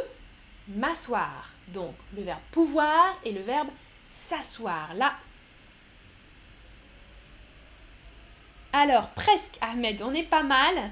m'asseoir. 0.68 1.50
Donc, 1.68 1.94
le 2.14 2.22
verbe 2.22 2.40
pouvoir 2.52 3.18
et 3.24 3.32
le 3.32 3.40
verbe 3.40 3.68
s'asseoir. 4.12 4.94
Là. 4.94 5.14
Alors, 8.72 9.10
presque, 9.10 9.56
Ahmed, 9.60 10.02
on 10.02 10.14
est 10.14 10.24
pas 10.24 10.42
mal. 10.42 10.90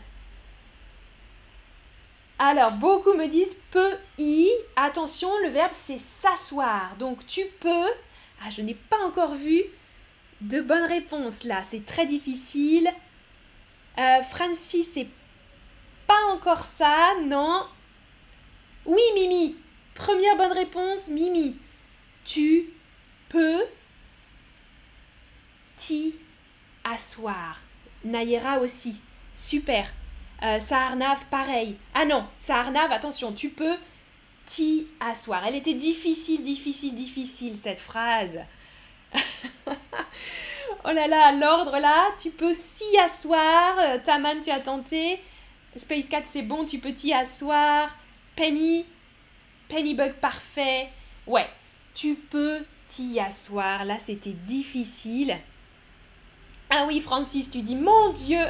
Alors, 2.39 2.73
beaucoup 2.73 3.15
me 3.15 3.29
disent 3.29 3.57
peut 3.71 3.97
y. 4.19 4.49
Attention, 4.77 5.31
le 5.43 5.49
verbe 5.49 5.73
c'est 5.73 5.99
s'asseoir. 5.99 6.97
Donc, 6.97 7.27
tu 7.27 7.43
peux. 7.61 7.89
Ah, 8.43 8.51
je 8.51 8.63
n'ai 8.63 8.75
pas 8.75 8.99
encore 9.07 9.35
vu 9.35 9.63
de 10.43 10.61
bonnes 10.61 10.85
réponses 10.85 11.45
là. 11.45 11.63
C'est 11.65 11.87
très 11.87 12.07
difficile. 12.07 12.91
Euh, 13.99 14.23
Francis, 14.23 14.91
c'est 14.93 15.09
pas 16.07 16.23
encore 16.33 16.65
ça, 16.65 17.15
non. 17.25 17.65
Oui, 18.85 19.01
Mimi. 19.15 19.57
Première 19.95 20.37
bonne 20.37 20.53
réponse, 20.53 21.09
Mimi. 21.09 21.57
Tu 22.25 22.69
peux 23.29 23.63
t'y 25.77 26.15
asseoir. 26.97 27.61
Nayera 28.05 28.61
aussi. 28.61 29.01
Super. 29.35 29.93
Euh, 30.43 30.59
pareil. 31.31 31.77
Ah 31.95 32.05
non, 32.05 32.27
Saarnav, 32.39 32.93
attention, 32.93 33.33
tu 33.33 33.51
peux 33.51 33.77
t'y 34.47 34.87
asseoir. 35.01 35.47
Elle 35.47 35.57
était 35.57 35.75
difficile, 35.75 36.43
difficile, 36.43 36.95
difficile, 36.95 37.57
cette 37.63 37.81
phrase. 37.81 38.41
oh 39.67 40.91
là 40.93 41.07
là, 41.07 41.33
l'ordre 41.33 41.79
là, 41.79 42.09
tu 42.21 42.31
peux 42.31 42.55
s'y 42.55 42.99
asseoir. 42.99 43.79
Euh, 43.79 43.99
Taman, 44.03 44.41
tu 44.43 44.51
as 44.51 44.61
tenté. 44.61 45.21
Space 45.77 46.09
Cat, 46.09 46.23
c'est 46.25 46.43
bon, 46.43 46.65
tu 46.65 46.79
peux 46.79 46.93
t'y 46.93 47.13
asseoir. 47.13 47.95
Penny, 48.37 48.87
Pennybug, 49.69 50.15
parfait. 50.15 50.89
Ouais, 51.27 51.49
tu 51.95 52.15
peux 52.15 52.65
t'y 52.89 53.19
asseoir. 53.21 53.85
Là, 53.85 53.99
c'était 53.99 54.31
difficile. 54.31 55.37
Ah 56.71 56.85
oui, 56.87 57.01
Francis, 57.01 57.51
tu 57.51 57.63
dis, 57.63 57.77
mon 57.77 58.13
Dieu 58.13 58.45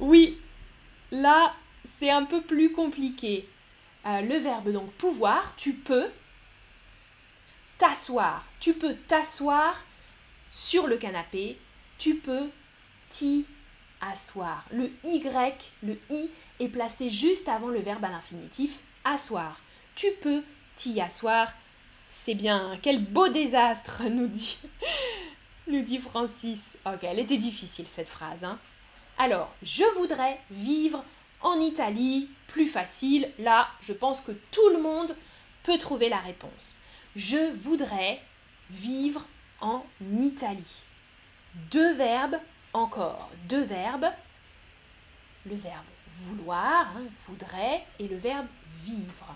Oui, 0.00 0.38
là, 1.12 1.54
c'est 1.84 2.10
un 2.10 2.24
peu 2.24 2.42
plus 2.42 2.72
compliqué. 2.72 3.48
Euh, 4.06 4.20
le 4.20 4.36
verbe 4.38 4.72
donc 4.72 4.90
pouvoir, 4.92 5.54
tu 5.56 5.74
peux 5.74 6.10
t'asseoir. 7.78 8.44
Tu 8.60 8.74
peux 8.74 8.94
t'asseoir 8.94 9.84
sur 10.50 10.86
le 10.86 10.96
canapé. 10.96 11.58
Tu 11.98 12.16
peux 12.16 12.50
t'y 13.10 13.46
asseoir. 14.00 14.64
Le 14.72 14.90
Y, 15.04 15.72
le 15.82 15.98
I 16.10 16.28
est 16.60 16.68
placé 16.68 17.10
juste 17.10 17.48
avant 17.48 17.68
le 17.68 17.80
verbe 17.80 18.04
à 18.04 18.10
l'infinitif 18.10 18.78
asseoir. 19.04 19.60
Tu 19.94 20.08
peux 20.20 20.42
t'y 20.76 21.00
asseoir. 21.00 21.52
C'est 22.08 22.34
bien. 22.34 22.78
Quel 22.82 23.04
beau 23.04 23.28
désastre, 23.28 24.02
nous 24.10 24.28
dit, 24.28 24.58
nous 25.66 25.82
dit 25.82 25.98
Francis. 25.98 26.76
Ok, 26.86 27.04
elle 27.04 27.18
était 27.18 27.38
difficile 27.38 27.88
cette 27.88 28.08
phrase. 28.08 28.44
Hein. 28.44 28.58
Alors, 29.18 29.54
je 29.62 29.84
voudrais 29.96 30.38
vivre 30.50 31.04
en 31.40 31.60
Italie, 31.60 32.28
plus 32.48 32.66
facile. 32.66 33.30
Là, 33.38 33.68
je 33.80 33.92
pense 33.92 34.20
que 34.20 34.32
tout 34.50 34.68
le 34.70 34.80
monde 34.80 35.16
peut 35.62 35.78
trouver 35.78 36.08
la 36.08 36.18
réponse. 36.18 36.78
Je 37.16 37.52
voudrais 37.54 38.20
vivre 38.70 39.24
en 39.60 39.84
Italie. 40.20 40.82
Deux 41.70 41.94
verbes 41.94 42.38
encore. 42.72 43.30
Deux 43.48 43.62
verbes. 43.62 44.08
Le 45.46 45.56
verbe 45.56 45.84
vouloir, 46.18 46.86
hein, 46.96 47.04
voudrais, 47.26 47.84
et 47.98 48.08
le 48.08 48.16
verbe 48.16 48.46
vivre. 48.82 49.34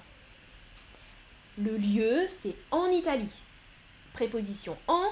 Le 1.58 1.76
lieu, 1.76 2.26
c'est 2.28 2.54
en 2.70 2.86
Italie. 2.86 3.42
Préposition 4.12 4.76
en 4.86 5.08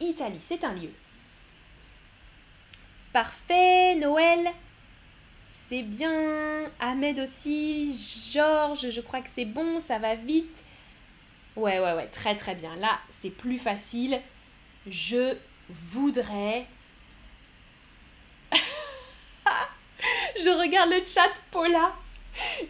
Italie, 0.00 0.38
c'est 0.40 0.64
un 0.64 0.72
lieu. 0.72 0.90
Parfait, 3.12 3.94
Noël. 3.94 4.48
C'est 5.68 5.82
bien. 5.82 6.70
Ahmed 6.80 7.20
aussi. 7.20 7.94
Georges, 8.32 8.90
je 8.90 9.00
crois 9.00 9.20
que 9.20 9.28
c'est 9.32 9.44
bon, 9.44 9.80
ça 9.80 9.98
va 9.98 10.14
vite. 10.14 10.64
Ouais, 11.56 11.78
ouais, 11.78 11.92
ouais, 11.94 12.08
très 12.08 12.34
très 12.34 12.54
bien. 12.54 12.74
Là, 12.76 12.98
c'est 13.10 13.30
plus 13.30 13.58
facile. 13.58 14.20
Je 14.86 15.36
voudrais. 15.68 16.66
je 20.36 20.60
regarde 20.60 20.90
le 20.90 21.04
chat, 21.04 21.30
Paula. 21.50 21.94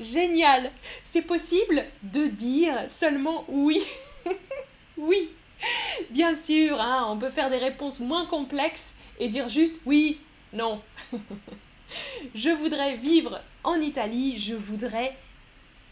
Génial. 0.00 0.70
C'est 1.02 1.22
possible 1.22 1.84
de 2.02 2.26
dire 2.26 2.84
seulement 2.88 3.44
oui. 3.48 3.82
oui. 4.98 5.30
Bien 6.10 6.36
sûr, 6.36 6.80
hein, 6.80 7.06
on 7.08 7.18
peut 7.18 7.30
faire 7.30 7.50
des 7.50 7.58
réponses 7.58 8.00
moins 8.00 8.26
complexes 8.26 8.94
et 9.18 9.28
dire 9.28 9.48
juste 9.48 9.76
oui, 9.86 10.20
non. 10.52 10.80
je 12.34 12.50
voudrais 12.50 12.96
vivre 12.96 13.40
en 13.62 13.80
Italie, 13.80 14.38
je 14.38 14.54
voudrais 14.54 15.16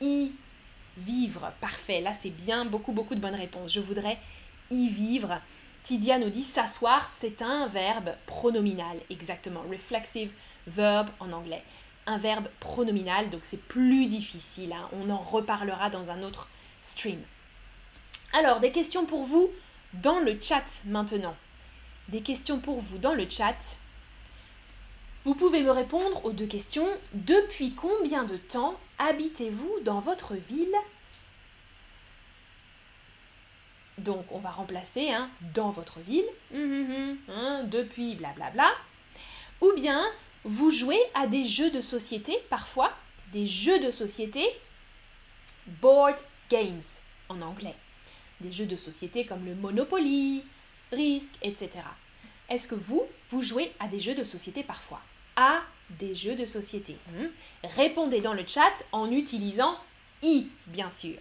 y 0.01 0.33
vivre. 0.97 1.53
Parfait, 1.61 2.01
là 2.01 2.13
c'est 2.19 2.31
bien, 2.31 2.65
beaucoup, 2.65 2.93
beaucoup 2.93 3.15
de 3.15 3.21
bonnes 3.21 3.35
réponses. 3.35 3.73
Je 3.73 3.81
voudrais 3.81 4.19
y 4.71 4.89
vivre. 4.89 5.41
Tidia 5.83 6.19
nous 6.19 6.31
dit 6.31 6.45
s'asseoir, 6.45 7.11
c'est 7.11 7.43
un 7.43 7.67
verbe 7.67 8.11
pronominal, 8.27 8.99
exactement. 9.11 9.63
Reflexive 9.69 10.33
verb 10.67 11.09
en 11.19 11.33
anglais. 11.33 11.63
Un 12.07 12.19
verbe 12.19 12.49
pronominal, 12.61 13.31
donc 13.31 13.41
c'est 13.43 13.63
plus 13.63 14.07
difficile. 14.07 14.73
Hein. 14.73 14.89
On 14.93 15.11
en 15.11 15.19
reparlera 15.19 15.91
dans 15.91 16.11
un 16.11 16.23
autre 16.23 16.49
stream. 16.83 17.21
Alors, 18.35 18.61
des 18.61 18.73
questions 18.73 19.05
pour 19.05 19.25
vous 19.25 19.51
dans 19.93 20.19
le 20.19 20.39
chat 20.41 20.65
maintenant. 20.87 21.37
Des 22.09 22.23
questions 22.23 22.59
pour 22.59 22.81
vous 22.81 22.99
dans 22.99 23.15
le 23.15 23.29
chat. 23.29 23.57
Vous 25.25 25.35
pouvez 25.35 25.63
me 25.63 25.71
répondre 25.71 26.25
aux 26.25 26.33
deux 26.33 26.47
questions. 26.47 26.89
Depuis 27.13 27.75
combien 27.75 28.25
de 28.25 28.37
temps 28.37 28.79
habitez-vous 28.99 29.81
dans 29.85 30.01
votre 30.01 30.35
ville? 30.35 30.75
Donc 33.99 34.25
on 34.31 34.39
va 34.39 34.51
remplacer 34.51 35.11
hein, 35.11 35.29
dans 35.55 35.71
votre 35.71 36.01
ville, 36.01 36.25
hum, 36.55 36.61
hum, 36.61 36.91
hum, 36.91 37.19
hein, 37.29 37.65
depuis 37.65 38.15
blablabla. 38.17 38.73
Ou 39.61 39.73
bien 39.77 40.03
vous 40.45 40.71
jouez 40.71 41.01
à 41.15 41.27
des 41.27 41.45
jeux 41.45 41.71
de 41.71 41.81
société 41.81 42.37
parfois, 42.49 42.93
des 43.33 43.47
jeux 43.47 43.79
de 43.79 43.91
société, 43.91 44.45
board 45.67 46.17
games 46.51 46.83
en 47.29 47.43
anglais. 47.43 47.77
Des 48.43 48.51
jeux 48.51 48.67
de 48.67 48.77
société 48.77 49.25
comme 49.25 49.45
le 49.45 49.55
Monopoly, 49.55 50.45
Risk, 50.91 51.31
etc. 51.43 51.71
Est-ce 52.49 52.67
que 52.67 52.75
vous, 52.75 53.05
vous 53.31 53.41
jouez 53.41 53.73
à 53.79 53.87
des 53.89 54.01
jeux 54.01 54.15
de 54.15 54.25
société 54.25 54.63
parfois? 54.63 55.01
À 55.37 55.61
des 55.91 56.15
jeux 56.15 56.35
de 56.35 56.45
société 56.45 56.97
hmm? 57.13 57.27
Répondez 57.77 58.21
dans 58.21 58.35
le 58.35 58.45
chat 58.47 58.85
en 58.91 59.11
utilisant 59.11 59.77
I, 60.23 60.49
bien 60.67 60.91
sûr. 60.91 61.19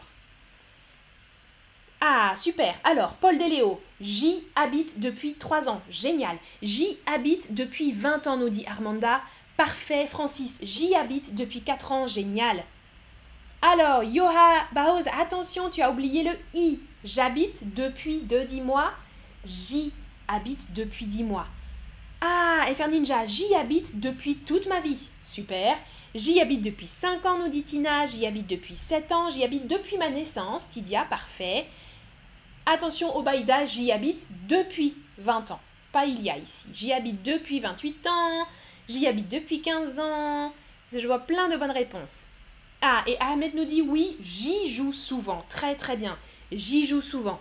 Ah, 2.00 2.34
super. 2.36 2.74
Alors, 2.84 3.14
Paul 3.14 3.38
Deléo, 3.38 3.80
j'y 4.00 4.44
habite 4.56 5.00
depuis 5.00 5.36
3 5.36 5.70
ans. 5.70 5.82
Génial. 5.92 6.36
J'y 6.64 6.98
habite 7.06 7.54
depuis 7.54 7.92
20 7.92 8.26
ans, 8.26 8.38
nous 8.38 8.50
dit 8.50 8.66
Armanda. 8.66 9.22
Parfait, 9.56 10.08
Francis. 10.08 10.58
J'y 10.64 10.96
habite 10.96 11.36
depuis 11.36 11.62
4 11.62 11.92
ans. 11.92 12.08
Génial. 12.08 12.64
Alors, 13.62 14.04
Yoha 14.04 14.66
Baoz, 14.74 15.06
attention, 15.20 15.70
tu 15.70 15.84
as 15.84 15.92
oublié 15.92 16.24
le 16.24 16.32
I. 16.56 16.80
J'habite 17.04 17.74
depuis 17.74 18.22
2-10 18.22 18.64
mois. 18.64 18.92
J'y 19.46 19.92
habite 20.28 20.74
depuis 20.74 21.06
10 21.06 21.24
mois. 21.24 21.48
Ah, 22.22 22.68
FR 22.74 22.90
Ninja, 22.90 23.26
j'y 23.26 23.56
habite 23.56 24.00
depuis 24.00 24.36
toute 24.36 24.68
ma 24.68 24.80
vie. 24.80 25.10
Super. 25.24 25.78
J'y 26.14 26.40
habite 26.40 26.62
depuis 26.62 26.86
5 26.86 27.26
ans, 27.26 27.40
nous 27.40 27.50
dit 27.50 27.64
Tina. 27.64 28.06
J'y 28.06 28.28
habite 28.28 28.48
depuis 28.48 28.76
7 28.76 29.12
ans. 29.12 29.30
J'y 29.32 29.44
habite 29.44 29.68
depuis 29.68 29.98
ma 29.98 30.10
naissance. 30.10 30.70
Tidia, 30.70 31.06
parfait. 31.06 31.66
Attention, 32.68 33.18
Obaïda, 33.18 33.66
j'y 33.66 33.92
habite 33.92 34.28
depuis 34.48 34.96
20 35.18 35.52
ans. 35.52 35.60
Pas 35.92 36.06
il 36.06 36.22
y 36.22 36.30
a 36.30 36.38
ici. 36.38 36.68
J'y 36.72 36.94
habite 36.94 37.24
depuis 37.24 37.60
28 37.60 38.08
ans. 38.08 38.48
J'y 38.88 39.08
habite 39.08 39.30
depuis 39.30 39.62
15 39.62 40.00
ans. 40.00 40.54
Je 40.92 41.08
vois 41.08 41.20
plein 41.20 41.50
de 41.50 41.58
bonnes 41.58 41.72
réponses. 41.72 42.28
Ah, 42.82 43.04
et 43.08 43.18
Ahmed 43.20 43.56
nous 43.56 43.66
dit 43.66 43.82
oui, 43.82 44.18
j'y 44.22 44.70
joue 44.70 44.94
souvent. 44.94 45.44
Très 45.50 45.76
très 45.76 45.98
bien. 45.98 46.18
J'y 46.52 46.86
joue 46.86 47.02
souvent. 47.02 47.40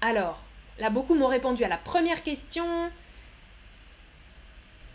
Alors, 0.00 0.38
là, 0.78 0.90
beaucoup 0.90 1.14
m'ont 1.14 1.26
répondu 1.26 1.64
à 1.64 1.68
la 1.68 1.76
première 1.76 2.22
question. 2.22 2.90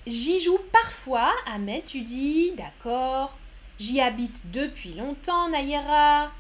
J'y 0.07 0.41
joue 0.41 0.59
parfois, 0.71 1.33
Ahmed, 1.45 1.85
tu 1.85 2.01
dis, 2.01 2.51
d'accord. 2.57 3.37
J'y 3.79 3.99
habite 3.99 4.51
depuis 4.51 4.93
longtemps, 4.93 5.49
Nayera. 5.49 6.31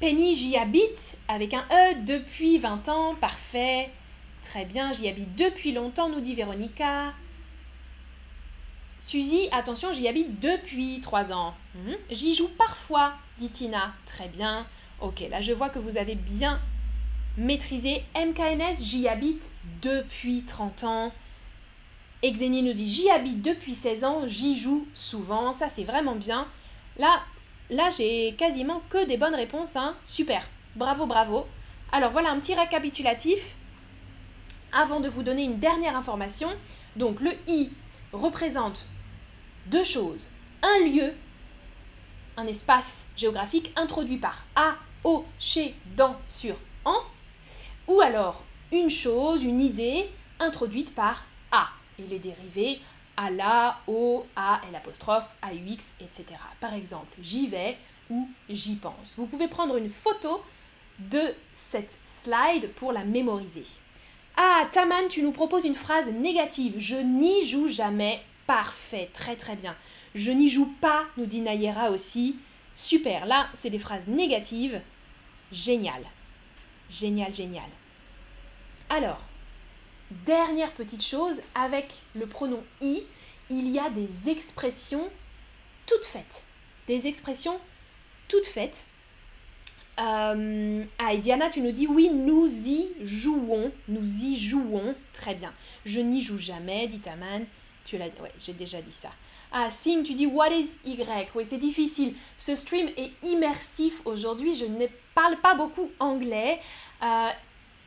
Penny, 0.00 0.34
j'y 0.34 0.56
habite 0.56 1.16
avec 1.28 1.54
un 1.54 1.64
E 1.70 1.94
depuis 2.04 2.58
20 2.58 2.88
ans, 2.88 3.14
parfait. 3.14 3.90
Très 4.42 4.64
bien, 4.64 4.92
j'y 4.92 5.08
habite 5.08 5.34
depuis 5.36 5.72
longtemps, 5.72 6.08
nous 6.08 6.20
dit 6.20 6.34
Véronica. 6.34 7.14
Suzy, 8.98 9.48
attention, 9.52 9.92
j'y 9.92 10.08
habite 10.08 10.40
depuis 10.40 11.00
3 11.00 11.32
ans. 11.32 11.54
Mhm. 11.74 11.96
J'y 12.10 12.34
joue 12.34 12.48
parfois, 12.48 13.14
dit 13.38 13.50
Tina. 13.50 13.92
Très 14.06 14.28
bien. 14.28 14.66
Ok, 15.00 15.24
là 15.30 15.40
je 15.40 15.52
vois 15.52 15.68
que 15.68 15.78
vous 15.78 15.96
avez 15.96 16.14
bien 16.14 16.60
maîtrisé 17.36 18.02
MKNS, 18.16 18.78
j'y 18.78 19.08
habite 19.08 19.50
depuis 19.82 20.42
30 20.42 20.84
ans. 20.84 21.12
Exeni 22.22 22.62
nous 22.62 22.72
dit 22.72 22.86
j'y 22.86 23.10
habite 23.10 23.42
depuis 23.42 23.74
16 23.74 24.04
ans, 24.04 24.22
j'y 24.26 24.58
joue 24.58 24.86
souvent, 24.94 25.52
ça 25.52 25.68
c'est 25.68 25.84
vraiment 25.84 26.14
bien. 26.14 26.46
Là, 26.96 27.22
là 27.70 27.90
j'ai 27.90 28.34
quasiment 28.38 28.82
que 28.88 29.04
des 29.06 29.16
bonnes 29.16 29.34
réponses, 29.34 29.76
hein. 29.76 29.94
super, 30.06 30.48
bravo, 30.76 31.06
bravo. 31.06 31.46
Alors 31.92 32.12
voilà 32.12 32.30
un 32.30 32.38
petit 32.38 32.54
récapitulatif 32.54 33.56
avant 34.72 35.00
de 35.00 35.08
vous 35.08 35.22
donner 35.22 35.44
une 35.44 35.58
dernière 35.58 35.96
information. 35.96 36.48
Donc 36.96 37.20
le 37.20 37.32
i 37.48 37.70
représente 38.12 38.86
deux 39.66 39.84
choses. 39.84 40.28
Un 40.62 40.86
lieu, 40.86 41.12
un 42.36 42.46
espace 42.46 43.08
géographique 43.16 43.72
introduit 43.76 44.16
par 44.16 44.44
a, 44.56 44.74
o, 45.04 45.24
chez, 45.38 45.74
dans, 45.96 46.16
sur, 46.26 46.56
en. 46.84 46.98
Ou 47.88 48.00
alors 48.00 48.42
une 48.72 48.90
chose, 48.90 49.42
une 49.42 49.60
idée 49.60 50.08
introduite 50.40 50.94
par 50.94 51.24
a. 51.52 51.68
Et 51.98 52.02
les 52.02 52.18
dérivés 52.18 52.80
à 53.16 53.30
la, 53.30 53.78
au, 53.86 54.26
a, 54.36 54.60
l'apostrophe, 54.72 55.28
AUX, 55.42 55.94
etc. 56.00 56.24
Par 56.60 56.74
exemple, 56.74 57.14
j'y 57.20 57.46
vais 57.46 57.76
ou 58.10 58.28
j'y 58.48 58.76
pense. 58.76 59.14
Vous 59.16 59.26
pouvez 59.26 59.48
prendre 59.48 59.76
une 59.76 59.90
photo 59.90 60.42
de 60.98 61.34
cette 61.52 61.98
slide 62.06 62.70
pour 62.76 62.92
la 62.92 63.04
mémoriser. 63.04 63.64
Ah, 64.36 64.66
Taman, 64.72 65.08
tu 65.08 65.22
nous 65.22 65.32
proposes 65.32 65.64
une 65.64 65.74
phrase 65.74 66.08
négative. 66.08 66.74
Je 66.78 66.96
n'y 66.96 67.46
joue 67.46 67.68
jamais. 67.68 68.22
Parfait, 68.46 69.10
très 69.14 69.36
très 69.36 69.56
bien. 69.56 69.74
Je 70.14 70.30
n'y 70.30 70.48
joue 70.48 70.72
pas, 70.80 71.06
nous 71.16 71.26
dit 71.26 71.40
Nayera 71.40 71.90
aussi. 71.90 72.36
Super, 72.74 73.26
là, 73.26 73.48
c'est 73.54 73.70
des 73.70 73.78
phrases 73.78 74.06
négatives. 74.06 74.80
Génial. 75.52 76.02
Génial, 76.90 77.34
génial. 77.34 77.68
Alors, 78.88 79.20
dernière 80.26 80.72
petite 80.72 81.04
chose, 81.04 81.40
avec 81.54 81.94
le 82.14 82.26
pronom 82.26 82.62
i, 82.80 83.02
il 83.50 83.70
y 83.70 83.78
a 83.78 83.90
des 83.90 84.28
expressions 84.28 85.08
toutes 85.86 86.06
faites. 86.06 86.44
Des 86.86 87.06
expressions 87.06 87.58
toutes 88.28 88.46
faites 88.46 88.86
euh, 90.00 90.84
ah, 90.98 91.14
et 91.14 91.18
Diana, 91.18 91.50
tu 91.50 91.60
nous 91.60 91.70
dis 91.70 91.86
oui, 91.86 92.10
nous 92.10 92.46
y 92.46 92.88
jouons. 93.02 93.70
Nous 93.88 94.24
y 94.24 94.36
jouons. 94.36 94.94
Très 95.12 95.34
bien. 95.34 95.52
Je 95.86 96.00
n'y 96.00 96.20
joue 96.20 96.38
jamais, 96.38 96.88
dit 96.88 96.98
Taman. 96.98 97.44
Tu 97.84 97.98
l'as 97.98 98.08
j'ai 98.40 98.54
déjà 98.54 98.80
dit 98.80 98.92
ça. 98.92 99.10
Ah, 99.56 99.68
Sing, 99.68 100.02
tu 100.02 100.14
dis 100.14 100.26
what 100.26 100.50
is 100.50 100.76
Y? 100.84 101.28
Oui, 101.32 101.44
c'est 101.44 101.58
difficile. 101.58 102.16
Ce 102.36 102.56
stream 102.56 102.88
est 102.96 103.12
immersif 103.22 104.00
aujourd'hui. 104.04 104.52
Je 104.52 104.66
ne 104.66 104.88
parle 105.14 105.36
pas 105.36 105.54
beaucoup 105.54 105.92
anglais. 106.00 106.60
Uh, 107.00 107.30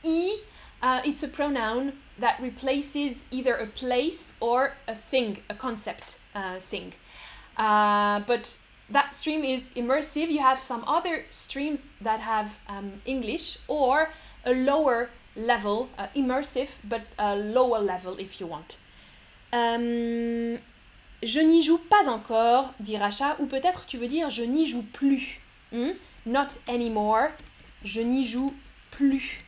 I, 0.06 0.40
uh, 0.82 1.02
it's 1.04 1.24
a 1.24 1.28
pronoun 1.28 1.92
that 2.20 2.40
replaces 2.40 3.26
either 3.32 3.54
a 3.54 3.66
place 3.66 4.34
or 4.40 4.72
a 4.88 4.96
thing, 4.96 5.40
a 5.50 5.56
concept. 5.56 6.20
Uh, 6.34 6.58
sing. 6.62 6.94
Uh, 7.58 8.22
but 8.22 8.58
that 8.90 9.14
stream 9.14 9.44
is 9.44 9.70
immersive. 9.76 10.32
You 10.32 10.40
have 10.40 10.62
some 10.62 10.86
other 10.88 11.26
streams 11.32 11.88
that 12.00 12.22
have 12.22 12.50
um, 12.70 13.02
English 13.06 13.60
or 13.68 14.08
a 14.46 14.54
lower 14.54 15.10
level, 15.36 15.90
uh, 15.98 16.08
immersive, 16.16 16.70
but 16.86 17.02
a 17.20 17.36
lower 17.36 17.80
level 17.80 18.18
if 18.20 18.40
you 18.40 18.48
want. 18.48 18.78
Um, 19.52 20.60
je 21.24 21.40
n'y 21.40 21.64
joue 21.64 21.78
pas 21.78 22.10
encore, 22.10 22.74
dit 22.80 22.98
Racha, 22.98 23.36
ou 23.40 23.46
peut-être 23.46 23.86
tu 23.86 23.98
veux 23.98 24.08
dire 24.08 24.30
je 24.30 24.44
n'y 24.44 24.66
joue 24.66 24.84
plus. 24.84 25.42
Hmm? 25.72 25.92
Not 26.26 26.48
anymore. 26.68 27.30
Je 27.84 28.02
n'y 28.02 28.24
joue 28.24 28.54
plus. 28.92 29.40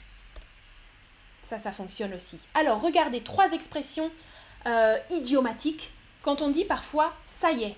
Ça, 1.45 1.57
ça 1.57 1.71
fonctionne 1.71 2.13
aussi. 2.13 2.39
Alors, 2.53 2.81
regardez 2.81 3.21
trois 3.21 3.51
expressions 3.51 4.11
euh, 4.65 4.97
idiomatiques 5.09 5.91
quand 6.21 6.41
on 6.41 6.49
dit 6.49 6.65
parfois 6.65 7.13
ça 7.23 7.51
y 7.51 7.63
est. 7.63 7.75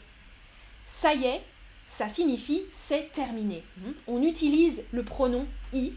Ça 0.86 1.13
y 1.13 1.25
est, 1.25 1.41
ça 1.86 2.10
signifie 2.10 2.63
c'est 2.71 3.12
terminé. 3.12 3.63
Hmm? 3.77 3.91
On 4.08 4.23
utilise 4.23 4.84
le 4.91 5.04
pronom 5.04 5.45
i, 5.73 5.93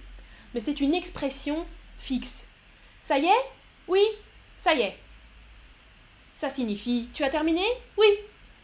mais 0.53 0.61
c'est 0.61 0.81
une 0.81 0.95
expression 0.95 1.67
fixe. 1.99 2.47
Ça 3.01 3.19
y 3.19 3.27
est? 3.27 3.45
Oui, 3.89 4.03
ça 4.59 4.75
y 4.75 4.83
est. 4.83 4.97
Ça 6.35 6.51
signifie 6.51 7.09
tu 7.15 7.23
as 7.25 7.31
terminé? 7.31 7.65
Oui, 7.97 8.07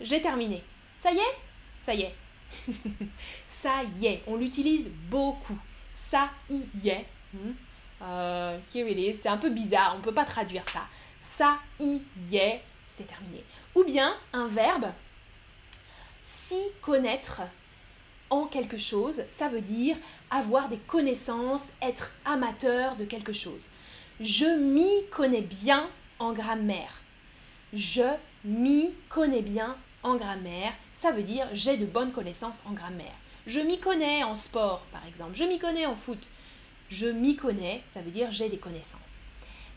j'ai 0.00 0.20
terminé. 0.20 0.62
Ça 0.98 1.12
y 1.12 1.18
est? 1.18 1.36
Ça 1.78 1.94
y 1.94 2.02
est. 2.02 2.14
ça 3.48 3.82
y 4.00 4.06
est, 4.06 4.22
on 4.26 4.36
l'utilise 4.36 4.90
beaucoup. 5.08 5.58
Ça 5.94 6.30
y 6.48 6.88
est. 6.88 7.06
Hmm. 7.32 7.52
Euh, 8.02 8.58
here 8.74 8.90
it 8.90 8.98
is. 8.98 9.20
C'est 9.22 9.28
un 9.28 9.36
peu 9.36 9.50
bizarre, 9.50 9.92
on 9.94 9.98
ne 9.98 10.04
peut 10.04 10.14
pas 10.14 10.24
traduire 10.24 10.68
ça. 10.68 10.86
Ça 11.20 11.58
y 11.78 12.02
est, 12.32 12.62
c'est 12.86 13.06
terminé. 13.06 13.44
Ou 13.74 13.84
bien 13.84 14.14
un 14.32 14.46
verbe 14.46 14.86
s'y 16.24 16.62
connaître 16.80 17.42
en 18.30 18.46
quelque 18.46 18.78
chose, 18.78 19.24
ça 19.28 19.48
veut 19.48 19.60
dire 19.60 19.96
avoir 20.30 20.68
des 20.68 20.78
connaissances, 20.78 21.72
être 21.82 22.12
amateur 22.24 22.96
de 22.96 23.04
quelque 23.04 23.32
chose. 23.32 23.68
Je 24.20 24.46
m'y 24.46 25.06
connais 25.10 25.42
bien 25.42 25.88
en 26.18 26.32
grammaire. 26.32 27.00
Je 27.72 28.02
m'y 28.44 28.90
connais 29.08 29.42
bien 29.42 29.76
en 30.02 30.16
grammaire, 30.16 30.72
ça 30.94 31.12
veut 31.12 31.22
dire 31.22 31.46
j'ai 31.52 31.76
de 31.76 31.86
bonnes 31.86 32.12
connaissances 32.12 32.62
en 32.66 32.72
grammaire. 32.72 33.14
Je 33.46 33.60
m'y 33.60 33.78
connais 33.78 34.22
en 34.22 34.34
sport, 34.34 34.80
par 34.92 35.06
exemple. 35.06 35.34
Je 35.34 35.44
m'y 35.44 35.58
connais 35.58 35.86
en 35.86 35.96
foot. 35.96 36.28
Je 36.90 37.06
m'y 37.06 37.36
connais, 37.36 37.82
ça 37.92 38.00
veut 38.00 38.10
dire 38.10 38.30
j'ai 38.30 38.48
des 38.48 38.58
connaissances. 38.58 39.20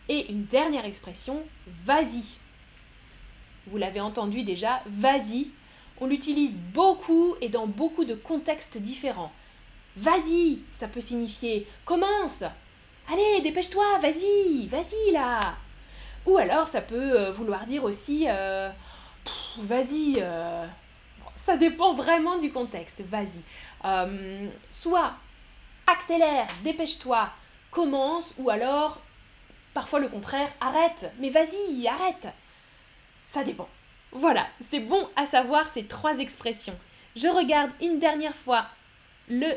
Et 0.09 0.31
une 0.31 0.45
dernière 0.45 0.85
expression, 0.85 1.43
vas-y. 1.85 2.23
Vous 3.67 3.77
l'avez 3.77 4.01
entendu 4.01 4.43
déjà, 4.43 4.81
vas-y 4.85 5.47
on 6.03 6.07
l'utilise 6.07 6.57
beaucoup 6.57 7.35
et 7.39 7.47
dans 7.47 7.65
beaucoup 7.65 8.03
de 8.03 8.13
contextes 8.13 8.77
différents. 8.77 9.31
Vas-y, 9.95 10.59
ça 10.71 10.89
peut 10.89 10.99
signifier 10.99 11.65
commence. 11.85 12.43
Allez, 13.09 13.41
dépêche-toi, 13.41 13.99
vas-y, 13.99 14.67
vas-y 14.67 15.11
là. 15.11 15.55
Ou 16.25 16.37
alors 16.37 16.67
ça 16.67 16.81
peut 16.81 17.19
euh, 17.19 17.31
vouloir 17.31 17.65
dire 17.65 17.83
aussi 17.83 18.25
euh, 18.27 18.69
vas-y. 19.57 20.17
Euh, 20.19 20.65
ça 21.35 21.57
dépend 21.57 21.93
vraiment 21.93 22.37
du 22.37 22.51
contexte, 22.51 23.01
vas-y. 23.01 23.41
soit 24.69 25.13
accélère, 25.87 26.47
dépêche-toi, 26.63 27.29
commence, 27.69 28.33
ou 28.37 28.49
alors 28.49 29.01
parfois 29.73 29.99
le 29.99 30.07
contraire, 30.07 30.49
arrête, 30.61 31.11
mais 31.19 31.29
vas-y, 31.29 31.85
arrête. 31.87 32.27
Ça 33.27 33.43
dépend. 33.43 33.67
Voilà, 34.11 34.47
c'est 34.61 34.79
bon 34.79 35.09
à 35.15 35.25
savoir 35.25 35.67
ces 35.67 35.85
trois 35.85 36.19
expressions. 36.19 36.77
Je 37.15 37.27
regarde 37.27 37.71
une 37.81 37.99
dernière 37.99 38.35
fois 38.35 38.67
le 39.27 39.51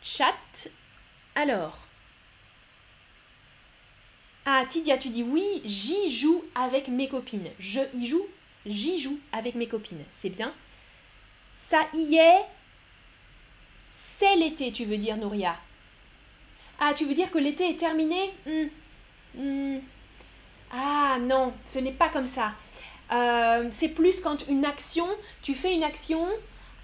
chat. 0.00 0.68
Alors. 1.34 1.81
Ah, 4.44 4.64
Tidia, 4.68 4.98
tu 4.98 5.08
dis 5.10 5.22
oui, 5.22 5.62
j'y 5.64 6.10
joue 6.10 6.44
avec 6.54 6.88
mes 6.88 7.08
copines. 7.08 7.48
Je 7.58 7.80
y 7.94 8.06
joue, 8.06 8.26
j'y 8.66 8.98
joue 8.98 9.18
avec 9.32 9.54
mes 9.54 9.66
copines. 9.68 10.04
C'est 10.10 10.30
bien. 10.30 10.52
Ça 11.56 11.86
y 11.94 12.16
est. 12.16 12.44
C'est 13.90 14.34
l'été, 14.36 14.72
tu 14.72 14.84
veux 14.84 14.96
dire, 14.96 15.16
Nouria. 15.16 15.56
Ah, 16.80 16.92
tu 16.94 17.04
veux 17.04 17.14
dire 17.14 17.30
que 17.30 17.38
l'été 17.38 17.70
est 17.70 17.76
terminé? 17.76 18.32
Hmm. 18.46 18.68
Hmm. 19.40 19.78
Ah 20.72 21.18
non, 21.20 21.52
ce 21.66 21.78
n'est 21.78 21.92
pas 21.92 22.08
comme 22.08 22.26
ça. 22.26 22.54
Euh, 23.12 23.68
c'est 23.70 23.90
plus 23.90 24.20
quand 24.20 24.48
une 24.48 24.64
action, 24.64 25.06
tu 25.42 25.54
fais 25.54 25.74
une 25.74 25.84
action 25.84 26.26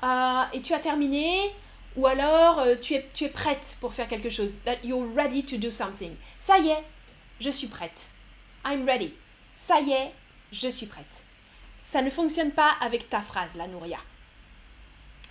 euh, 0.05 0.43
et 0.53 0.61
tu 0.61 0.75
as 0.75 0.79
terminé, 0.79 1.51
ou 1.97 2.07
alors 2.07 2.59
euh, 2.61 2.77
tu, 2.81 2.95
es, 2.95 3.09
tu 3.15 3.25
es 3.25 3.29
prête 3.31 3.77
pour 3.81 3.95
faire 3.95 4.07
quelque 4.07 4.31
chose. 4.31 4.51
That 4.65 4.77
you're 4.85 5.07
ready 5.17 5.43
to 5.45 5.57
do 5.57 5.71
something. 5.71 6.13
Ça 6.39 6.59
y 6.59 6.69
est, 6.69 6.85
je 7.41 7.51
suis 7.51 7.67
prête. 7.69 8.07
I'm 8.65 8.87
ready. 8.87 9.13
Ça 9.55 9.81
y 9.81 9.93
est, 9.93 10.13
je 10.53 10.69
suis 10.69 10.87
prête. 10.87 11.23
Ça 11.83 12.03
ne 12.03 12.11
fonctionne 12.11 12.53
pas 12.53 12.77
avec 12.81 13.09
ta 13.09 13.21
phrase, 13.21 13.57
la 13.57 13.67
Nouria. 13.67 13.99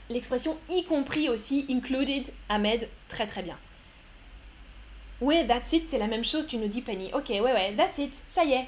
L'expression 0.10 0.58
y 0.70 0.84
compris 0.86 1.30
aussi, 1.30 1.66
included, 1.70 2.32
Ahmed, 2.50 2.88
très 3.10 3.28
très 3.28 3.44
bien. 3.44 3.58
Ouais, 5.20 5.46
that's 5.48 5.74
it, 5.74 5.86
c'est 5.86 5.98
la 5.98 6.08
même 6.08 6.24
chose, 6.24 6.48
tu 6.48 6.58
nous 6.58 6.68
dis 6.68 6.82
Penny. 6.82 7.12
Ok, 7.14 7.30
ouais, 7.30 7.42
ouais, 7.42 7.76
that's 7.76 7.98
it, 7.98 8.14
ça 8.28 8.44
y 8.44 8.54
est. 8.54 8.68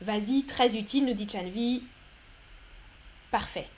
Vas-y, 0.00 0.44
très 0.44 0.76
utile, 0.76 1.06
nous 1.06 1.14
dit 1.14 1.28
Chanvi. 1.28 1.82
Parfait. 3.30 3.68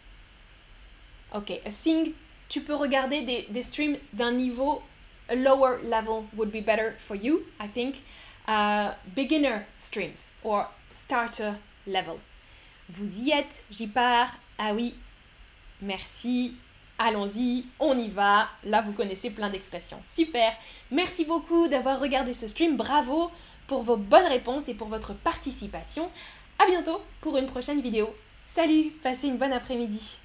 Ok, 1.34 1.52
sing, 1.68 2.12
tu 2.48 2.60
peux 2.60 2.74
regarder 2.74 3.22
des, 3.22 3.46
des 3.50 3.62
streams 3.62 3.96
d'un 4.12 4.32
niveau 4.32 4.82
a 5.28 5.34
lower 5.34 5.80
level 5.82 6.26
would 6.36 6.50
be 6.50 6.60
better 6.60 6.94
for 6.98 7.16
you, 7.16 7.44
I 7.60 7.68
think. 7.68 8.02
Uh, 8.46 8.92
beginner 9.14 9.66
streams 9.78 10.32
or 10.42 10.66
starter 10.92 11.56
level. 11.86 12.18
Vous 12.90 13.20
y 13.20 13.30
êtes, 13.30 13.64
j'y 13.70 13.86
pars. 13.86 14.28
Ah 14.58 14.74
oui, 14.74 14.94
merci. 15.80 16.54
Allons-y, 16.98 17.64
on 17.80 17.98
y 17.98 18.08
va. 18.08 18.48
Là, 18.64 18.80
vous 18.80 18.92
connaissez 18.92 19.30
plein 19.30 19.50
d'expressions. 19.50 20.00
Super. 20.14 20.52
Merci 20.90 21.24
beaucoup 21.24 21.66
d'avoir 21.66 21.98
regardé 21.98 22.34
ce 22.34 22.46
stream. 22.46 22.76
Bravo 22.76 23.30
pour 23.66 23.82
vos 23.82 23.96
bonnes 23.96 24.26
réponses 24.26 24.68
et 24.68 24.74
pour 24.74 24.88
votre 24.88 25.14
participation. 25.14 26.10
À 26.58 26.66
bientôt 26.66 27.00
pour 27.20 27.36
une 27.36 27.46
prochaine 27.46 27.80
vidéo. 27.80 28.14
Salut, 28.46 28.90
passez 29.02 29.26
une 29.26 29.38
bonne 29.38 29.52
après-midi. 29.52 30.18